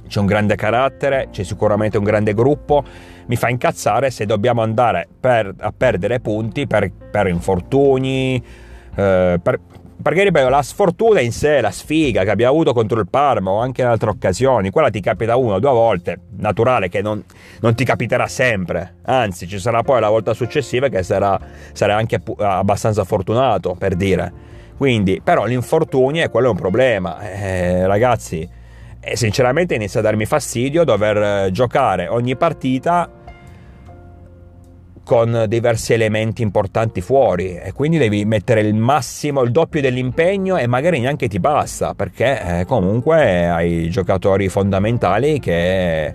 c'è 0.06 0.20
un 0.20 0.26
grande 0.26 0.54
carattere, 0.56 1.28
c'è 1.30 1.42
sicuramente 1.42 1.98
un 1.98 2.04
grande 2.04 2.34
gruppo. 2.34 2.84
Mi 3.26 3.36
fa 3.36 3.48
incazzare 3.48 4.10
se 4.10 4.26
dobbiamo 4.26 4.62
andare 4.62 5.08
per, 5.18 5.54
a 5.58 5.72
perdere 5.76 6.20
punti 6.20 6.66
per, 6.66 6.90
per 7.10 7.26
infortuni, 7.26 8.42
eh, 8.94 9.40
per, 9.42 9.60
perché 10.04 10.24
ripeto, 10.24 10.48
la 10.50 10.62
sfortuna 10.62 11.20
in 11.20 11.32
sé, 11.32 11.62
la 11.62 11.70
sfiga 11.70 12.24
che 12.24 12.30
abbiamo 12.30 12.52
avuto 12.52 12.74
contro 12.74 13.00
il 13.00 13.08
Parma 13.08 13.52
o 13.52 13.60
anche 13.60 13.80
in 13.80 13.86
altre 13.86 14.10
occasioni, 14.10 14.70
quella 14.70 14.90
ti 14.90 15.00
capita 15.00 15.36
una 15.36 15.54
o 15.54 15.58
due 15.60 15.70
volte, 15.70 16.20
naturale 16.36 16.88
che 16.88 17.00
non, 17.00 17.24
non, 17.60 17.74
ti 17.74 17.84
capiterà 17.84 18.26
sempre, 18.26 18.96
anzi 19.04 19.48
ci 19.48 19.58
sarà 19.58 19.82
poi 19.82 20.00
la 20.00 20.10
volta 20.10 20.34
successiva 20.34 20.88
che 20.88 21.02
sarà, 21.02 21.40
sarai 21.72 21.96
anche 21.96 22.20
abbastanza 22.38 23.04
fortunato 23.04 23.74
per 23.78 23.94
dire. 23.94 24.52
Quindi, 24.76 25.20
però 25.24 25.44
l'infortunio 25.44 26.22
è 26.22 26.30
quello 26.30 26.48
è 26.48 26.50
un 26.50 26.56
problema, 26.56 27.20
eh, 27.20 27.86
ragazzi 27.86 28.46
e 29.04 29.16
sinceramente 29.16 29.74
inizia 29.74 30.00
a 30.00 30.02
darmi 30.02 30.24
fastidio 30.24 30.84
dover 30.84 31.16
eh, 31.16 31.50
giocare 31.50 32.08
ogni 32.08 32.36
partita 32.36 33.08
con 35.04 35.44
diversi 35.46 35.92
elementi 35.92 36.40
importanti 36.42 37.02
fuori. 37.02 37.56
E 37.56 37.72
quindi 37.72 37.98
devi 37.98 38.24
mettere 38.24 38.60
il 38.60 38.74
massimo, 38.74 39.42
il 39.42 39.50
doppio 39.50 39.82
dell'impegno 39.82 40.56
e 40.56 40.66
magari 40.66 40.98
neanche 41.00 41.28
ti 41.28 41.38
basta 41.38 41.94
perché 41.94 42.60
eh, 42.60 42.64
comunque 42.64 43.46
hai 43.46 43.90
giocatori 43.90 44.48
fondamentali 44.48 45.38
che 45.38 46.14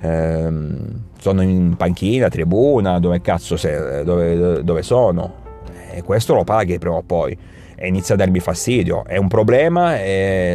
ehm, 0.00 1.02
sono 1.18 1.42
in 1.42 1.76
panchina, 1.76 2.28
tribuna, 2.28 2.98
dove 2.98 3.20
cazzo 3.20 3.56
sei, 3.56 4.04
dove, 4.04 4.64
dove 4.64 4.82
sono 4.82 5.48
e 5.92 6.02
questo 6.02 6.34
lo 6.34 6.44
paghi 6.44 6.78
prima 6.78 6.96
o 6.96 7.02
poi 7.02 7.36
e 7.82 7.86
inizia 7.88 8.14
a 8.14 8.18
darmi 8.18 8.40
fastidio. 8.40 9.06
È 9.06 9.16
un 9.16 9.28
problema, 9.28 9.96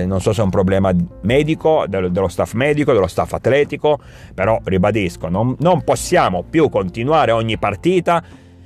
non 0.05 0.21
so 0.21 0.31
se 0.31 0.41
è 0.41 0.43
un 0.43 0.51
problema 0.51 0.93
medico, 1.21 1.85
dello 1.87 2.27
staff 2.27 2.53
medico, 2.53 2.93
dello 2.93 3.07
staff 3.07 3.33
atletico, 3.33 3.99
però 4.35 4.59
ribadisco, 4.63 5.27
non, 5.27 5.55
non 5.59 5.83
possiamo 5.83 6.43
più 6.47 6.69
continuare 6.69 7.31
ogni 7.31 7.57
partita 7.57 8.23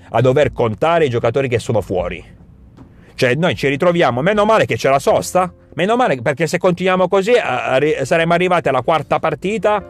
a 0.09 0.19
dover 0.19 0.51
contare 0.51 1.05
i 1.05 1.09
giocatori 1.09 1.47
che 1.47 1.57
sono 1.57 1.79
fuori. 1.79 2.21
Cioè 3.15 3.35
noi 3.35 3.55
ci 3.55 3.69
ritroviamo, 3.69 4.21
meno 4.21 4.43
male 4.43 4.65
che 4.65 4.75
c'è 4.75 4.89
la 4.89 4.99
sosta, 4.99 5.53
meno 5.75 5.95
male 5.95 6.21
perché 6.21 6.45
se 6.45 6.57
continuiamo 6.57 7.07
così 7.07 7.33
saremmo 8.03 8.33
arrivati 8.33 8.67
alla 8.67 8.81
quarta 8.81 9.19
partita 9.19 9.85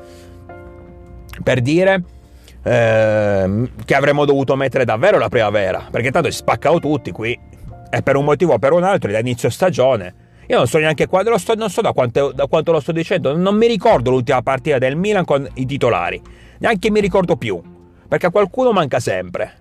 per 1.41 1.61
dire 1.61 2.03
eh, 2.63 3.69
che 3.85 3.95
avremmo 3.95 4.25
dovuto 4.25 4.55
mettere 4.55 4.85
davvero 4.85 5.17
la 5.17 5.29
primavera, 5.29 5.87
perché 5.89 6.11
tanto 6.11 6.29
si 6.29 6.37
spaccano 6.37 6.79
tutti 6.79 7.11
qui 7.11 7.37
e 7.89 8.01
per 8.01 8.15
un 8.15 8.25
motivo 8.25 8.53
o 8.53 8.59
per 8.59 8.73
un 8.73 8.83
altro 8.83 9.11
da 9.11 9.19
inizio 9.19 9.49
stagione. 9.49 10.27
Io 10.47 10.57
non 10.57 10.67
so 10.67 10.79
neanche 10.79 11.07
quando, 11.07 11.37
sto, 11.37 11.53
non 11.55 11.69
so 11.69 11.81
da 11.81 11.93
quanto, 11.93 12.31
da 12.31 12.47
quanto 12.47 12.71
lo 12.71 12.79
sto 12.79 12.91
dicendo, 12.91 13.37
non 13.37 13.55
mi 13.55 13.67
ricordo 13.67 14.09
l'ultima 14.09 14.41
partita 14.41 14.79
del 14.79 14.95
Milan 14.95 15.23
con 15.23 15.47
i 15.53 15.65
titolari, 15.65 16.19
neanche 16.57 16.89
mi 16.89 16.99
ricordo 16.99 17.35
più, 17.35 17.61
perché 18.07 18.31
qualcuno 18.31 18.71
manca 18.71 18.99
sempre. 18.99 19.53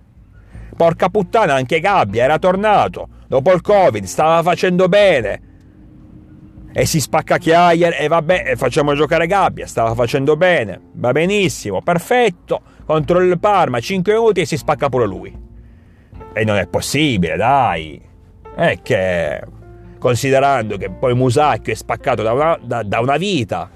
Porca 0.74 1.08
puttana, 1.08 1.54
anche 1.54 1.80
Gabbia 1.80 2.24
era 2.24 2.38
tornato, 2.38 3.08
dopo 3.26 3.52
il 3.52 3.60
Covid, 3.60 4.04
stava 4.04 4.42
facendo 4.42 4.88
bene. 4.88 5.42
E 6.72 6.86
si 6.86 7.00
spacca 7.00 7.38
Chiaia 7.38 7.90
e 7.90 8.08
vabbè, 8.08 8.54
facciamo 8.56 8.94
giocare 8.94 9.26
Gabbia, 9.26 9.66
stava 9.66 9.94
facendo 9.94 10.36
bene, 10.36 10.80
va 10.92 11.12
benissimo, 11.12 11.82
perfetto, 11.82 12.62
contro 12.88 13.20
il 13.20 13.38
Parma, 13.38 13.80
5 13.80 14.14
minuti 14.14 14.40
e 14.40 14.46
si 14.46 14.56
spacca 14.56 14.88
pure 14.88 15.06
lui. 15.06 15.30
E 16.32 16.44
non 16.44 16.56
è 16.56 16.66
possibile, 16.66 17.36
dai. 17.36 18.00
È 18.56 18.78
che 18.82 19.42
considerando 19.98 20.78
che 20.78 20.88
poi 20.88 21.14
Musacchio 21.14 21.74
è 21.74 21.76
spaccato 21.76 22.22
da 22.22 22.32
una, 22.32 22.58
da, 22.62 22.82
da 22.82 23.00
una 23.00 23.18
vita. 23.18 23.68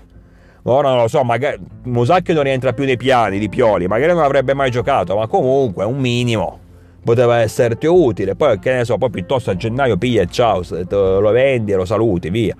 Ora 0.62 0.88
non 0.88 0.98
lo 1.00 1.08
so 1.08 1.22
magari 1.24 1.58
Musacchio 1.82 2.32
non 2.32 2.44
rientra 2.44 2.72
più 2.72 2.84
nei 2.84 2.96
piani 2.96 3.40
di 3.40 3.48
Pioli 3.48 3.88
magari 3.88 4.12
non 4.12 4.22
avrebbe 4.22 4.54
mai 4.54 4.70
giocato 4.70 5.14
ma 5.14 5.26
comunque 5.26 5.84
un 5.84 5.98
minimo. 5.98 6.60
Poteva 7.04 7.40
esserti 7.40 7.86
utile. 7.86 8.34
Poi 8.34 8.58
che 8.60 8.72
ne 8.72 8.84
so 8.86 8.96
poi 8.96 9.10
piuttosto 9.10 9.50
a 9.50 9.56
gennaio 9.56 9.98
piglia 9.98 10.22
e 10.22 10.26
ciao 10.26 10.62
lo 10.88 11.30
vendi 11.32 11.72
e 11.72 11.76
lo 11.76 11.84
saluti 11.84 12.30
via. 12.30 12.56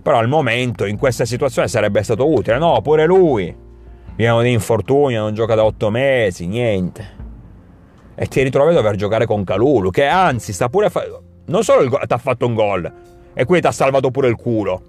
Però 0.00 0.18
al 0.18 0.28
momento 0.28 0.84
in 0.84 0.96
questa 0.96 1.24
situazione 1.24 1.66
sarebbe 1.66 2.00
stato 2.04 2.32
utile 2.32 2.58
no? 2.58 2.80
Pure 2.80 3.06
lui 3.06 3.68
viene 4.20 4.42
di 4.42 4.52
infortunio 4.52 5.22
non 5.22 5.34
gioca 5.34 5.54
da 5.54 5.64
otto 5.64 5.88
mesi 5.88 6.46
niente 6.46 7.18
e 8.14 8.26
ti 8.26 8.42
ritrovi 8.42 8.70
a 8.70 8.74
dover 8.74 8.96
giocare 8.96 9.24
con 9.24 9.44
Calulu 9.44 9.90
che 9.90 10.04
anzi 10.04 10.52
sta 10.52 10.68
pure 10.68 10.90
fa- 10.90 11.06
non 11.46 11.64
solo 11.64 11.88
ti 11.88 12.12
ha 12.12 12.18
fatto 12.18 12.46
un 12.46 12.54
gol 12.54 12.92
e 13.32 13.44
quindi 13.44 13.62
ti 13.62 13.68
ha 13.68 13.72
salvato 13.72 14.10
pure 14.10 14.28
il 14.28 14.36
culo, 14.36 14.82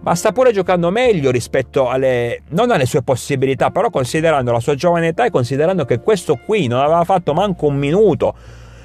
ma 0.00 0.14
sta 0.14 0.32
pure 0.32 0.52
giocando 0.52 0.90
meglio 0.90 1.30
rispetto 1.30 1.88
alle 1.88 2.42
non 2.50 2.70
alle 2.70 2.86
sue 2.86 3.02
possibilità, 3.02 3.70
però 3.70 3.90
considerando 3.90 4.52
la 4.52 4.60
sua 4.60 4.74
giovane 4.74 5.08
età 5.08 5.24
e 5.24 5.30
considerando 5.30 5.84
che 5.84 6.00
questo 6.00 6.38
qui 6.44 6.68
non 6.68 6.80
aveva 6.80 7.04
fatto 7.04 7.34
manco 7.34 7.66
un 7.66 7.76
minuto 7.76 8.34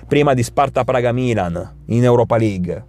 prima 0.07 0.33
di 0.33 0.43
Sparta 0.43 0.83
Praga 0.83 1.11
Milan 1.11 1.83
in 1.87 2.03
Europa 2.03 2.37
League. 2.37 2.85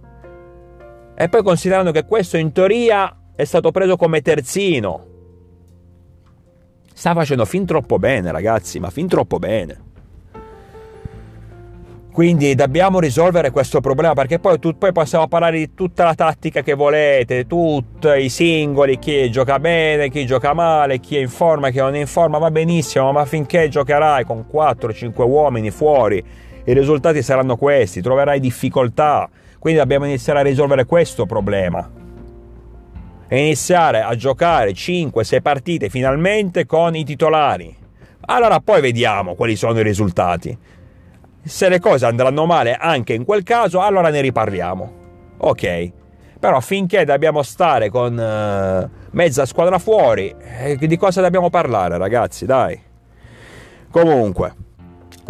E 1.15 1.29
poi 1.29 1.43
considerando 1.43 1.91
che 1.91 2.05
questo 2.05 2.37
in 2.37 2.51
teoria 2.51 3.15
è 3.35 3.43
stato 3.43 3.71
preso 3.71 3.95
come 3.97 4.21
terzino. 4.21 5.16
Sta 6.97 7.13
facendo 7.13 7.45
fin 7.45 7.63
troppo 7.63 7.99
bene, 7.99 8.31
ragazzi, 8.31 8.79
ma 8.79 8.89
fin 8.89 9.07
troppo 9.07 9.37
bene. 9.37 9.81
Quindi 12.11 12.55
dobbiamo 12.55 12.99
risolvere 12.99 13.51
questo 13.51 13.81
problema 13.81 14.15
perché 14.15 14.39
poi, 14.39 14.57
tu, 14.57 14.75
poi, 14.75 14.91
possiamo 14.91 15.27
parlare 15.27 15.59
di 15.59 15.75
tutta 15.75 16.05
la 16.05 16.15
tattica 16.15 16.63
che 16.63 16.73
volete, 16.73 17.45
tutti 17.45 18.07
i 18.07 18.29
singoli, 18.29 18.97
chi 18.97 19.29
gioca 19.29 19.59
bene, 19.59 20.09
chi 20.09 20.25
gioca 20.25 20.55
male, 20.55 20.99
chi 20.99 21.17
è 21.17 21.19
in 21.19 21.29
forma, 21.29 21.69
chi 21.69 21.77
non 21.77 21.93
è 21.93 21.99
in 21.99 22.07
forma, 22.07 22.39
va 22.39 22.49
benissimo, 22.49 23.11
ma 23.11 23.25
finché 23.25 23.67
giocherai 23.67 24.25
con 24.25 24.47
4-5 24.51 25.21
uomini 25.21 25.69
fuori, 25.69 26.17
i 26.63 26.73
risultati 26.73 27.21
saranno 27.21 27.57
questi, 27.57 28.01
troverai 28.01 28.39
difficoltà. 28.39 29.29
Quindi 29.59 29.79
dobbiamo 29.79 30.05
iniziare 30.05 30.39
a 30.39 30.41
risolvere 30.41 30.85
questo 30.85 31.27
problema. 31.27 32.06
E 33.27 33.39
iniziare 33.39 34.01
a 34.01 34.15
giocare 34.15 34.71
5-6 34.71 35.41
partite 35.41 35.89
finalmente 35.89 36.65
con 36.65 36.95
i 36.95 37.03
titolari. 37.03 37.75
Allora 38.29 38.59
poi 38.59 38.81
vediamo 38.81 39.35
quali 39.35 39.55
sono 39.55 39.79
i 39.79 39.83
risultati. 39.83 40.57
Se 41.43 41.69
le 41.69 41.79
cose 41.79 42.05
andranno 42.05 42.45
male 42.45 42.75
anche 42.75 43.13
in 43.13 43.25
quel 43.25 43.43
caso, 43.43 43.81
allora 43.81 44.09
ne 44.09 44.21
riparliamo. 44.21 44.93
Ok. 45.37 45.91
Però 46.39 46.59
finché 46.59 47.03
dobbiamo 47.03 47.41
stare 47.41 47.89
con 47.89 48.13
uh, 48.13 49.07
mezza 49.11 49.45
squadra 49.45 49.79
fuori, 49.79 50.33
eh, 50.59 50.77
di 50.77 50.97
cosa 50.97 51.21
dobbiamo 51.21 51.49
parlare, 51.49 51.97
ragazzi? 51.97 52.45
Dai. 52.45 52.79
Comunque, 53.89 54.53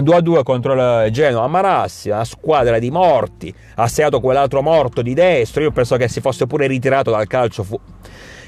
2-2 0.02 0.44
contro 0.44 0.74
il 1.06 1.12
Genoa. 1.12 1.44
A 1.44 1.48
Marassi, 1.48 2.10
una 2.10 2.24
squadra 2.24 2.80
di 2.80 2.92
morti, 2.92 3.54
ha 3.76 3.88
segnato 3.88 4.20
quell'altro 4.20 4.62
morto 4.62 5.02
di 5.02 5.14
destro, 5.14 5.62
io 5.64 5.72
penso 5.72 5.98
che 5.98 6.08
si 6.08 6.22
fosse 6.22 6.48
pure 6.48 6.68
ritirato 6.68 7.12
dal 7.12 7.28
calcio 7.28 7.64
fu- 7.64 7.80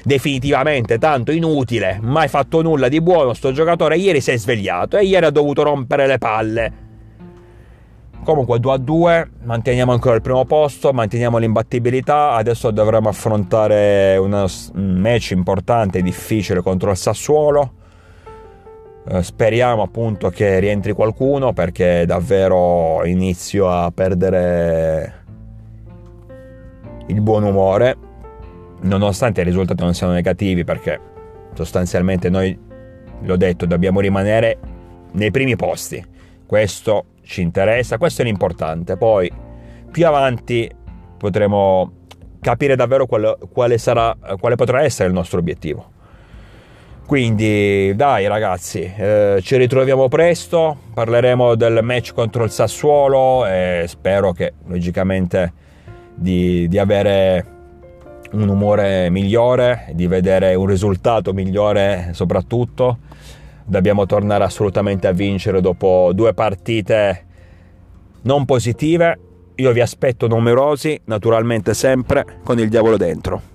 definitivamente, 0.02 0.98
tanto 0.98 1.32
inutile, 1.32 1.98
mai 2.00 2.28
fatto 2.28 2.62
nulla 2.62 2.88
di 2.88 3.00
buono 3.00 3.34
sto 3.34 3.52
giocatore, 3.52 3.96
ieri 3.96 4.20
si 4.20 4.30
è 4.30 4.36
svegliato 4.36 4.96
e 4.96 5.04
ieri 5.04 5.26
ha 5.26 5.30
dovuto 5.30 5.62
rompere 5.62 6.06
le 6.06 6.18
palle. 6.18 6.88
Comunque 8.22 8.60
2 8.60 8.72
a 8.72 8.76
2, 8.76 9.30
manteniamo 9.44 9.92
ancora 9.92 10.14
il 10.14 10.20
primo 10.20 10.44
posto, 10.44 10.92
manteniamo 10.92 11.38
l'imbattibilità, 11.38 12.32
adesso 12.32 12.70
dovremo 12.70 13.08
affrontare 13.08 14.18
un 14.18 14.46
match 14.74 15.30
importante 15.30 16.02
difficile 16.02 16.60
contro 16.60 16.90
il 16.90 16.98
Sassuolo. 16.98 17.72
Eh, 19.08 19.22
speriamo 19.22 19.82
appunto 19.82 20.28
che 20.28 20.58
rientri 20.58 20.92
qualcuno 20.92 21.52
perché 21.52 22.04
davvero 22.06 23.04
inizio 23.06 23.70
a 23.70 23.90
perdere 23.90 25.24
il 27.06 27.20
buon 27.20 27.44
umore, 27.44 27.96
nonostante 28.82 29.40
i 29.40 29.44
risultati 29.44 29.82
non 29.82 29.94
siano 29.94 30.12
negativi 30.12 30.64
perché 30.64 31.00
sostanzialmente 31.54 32.28
noi, 32.28 32.56
l'ho 33.22 33.36
detto, 33.36 33.66
dobbiamo 33.66 34.00
rimanere 34.00 34.58
nei 35.12 35.30
primi 35.30 35.56
posti. 35.56 36.04
Questo 36.46 37.06
ci 37.22 37.40
interessa, 37.42 37.98
questo 37.98 38.22
è 38.22 38.24
l'importante. 38.24 38.96
Poi 38.96 39.30
più 39.90 40.06
avanti 40.06 40.70
potremo 41.16 41.92
capire 42.40 42.76
davvero 42.76 43.06
quale, 43.06 43.36
quale, 43.52 43.78
sarà, 43.78 44.16
quale 44.38 44.56
potrà 44.56 44.82
essere 44.82 45.08
il 45.08 45.14
nostro 45.14 45.38
obiettivo. 45.38 45.89
Quindi 47.10 47.92
dai 47.96 48.28
ragazzi, 48.28 48.82
eh, 48.82 49.40
ci 49.42 49.56
ritroviamo 49.56 50.06
presto, 50.06 50.76
parleremo 50.94 51.56
del 51.56 51.80
match 51.82 52.12
contro 52.12 52.44
il 52.44 52.52
Sassuolo 52.52 53.46
e 53.46 53.86
spero 53.88 54.30
che 54.30 54.52
logicamente 54.68 55.52
di, 56.14 56.68
di 56.68 56.78
avere 56.78 57.44
un 58.30 58.48
umore 58.48 59.10
migliore, 59.10 59.90
di 59.94 60.06
vedere 60.06 60.54
un 60.54 60.66
risultato 60.66 61.32
migliore 61.32 62.10
soprattutto 62.12 62.98
dobbiamo 63.64 64.06
tornare 64.06 64.44
assolutamente 64.44 65.08
a 65.08 65.12
vincere 65.12 65.60
dopo 65.60 66.12
due 66.14 66.32
partite 66.32 67.24
non 68.22 68.44
positive. 68.44 69.18
Io 69.56 69.72
vi 69.72 69.80
aspetto 69.80 70.28
numerosi, 70.28 71.00
naturalmente 71.06 71.74
sempre 71.74 72.24
con 72.44 72.60
il 72.60 72.68
diavolo 72.68 72.96
dentro. 72.96 73.49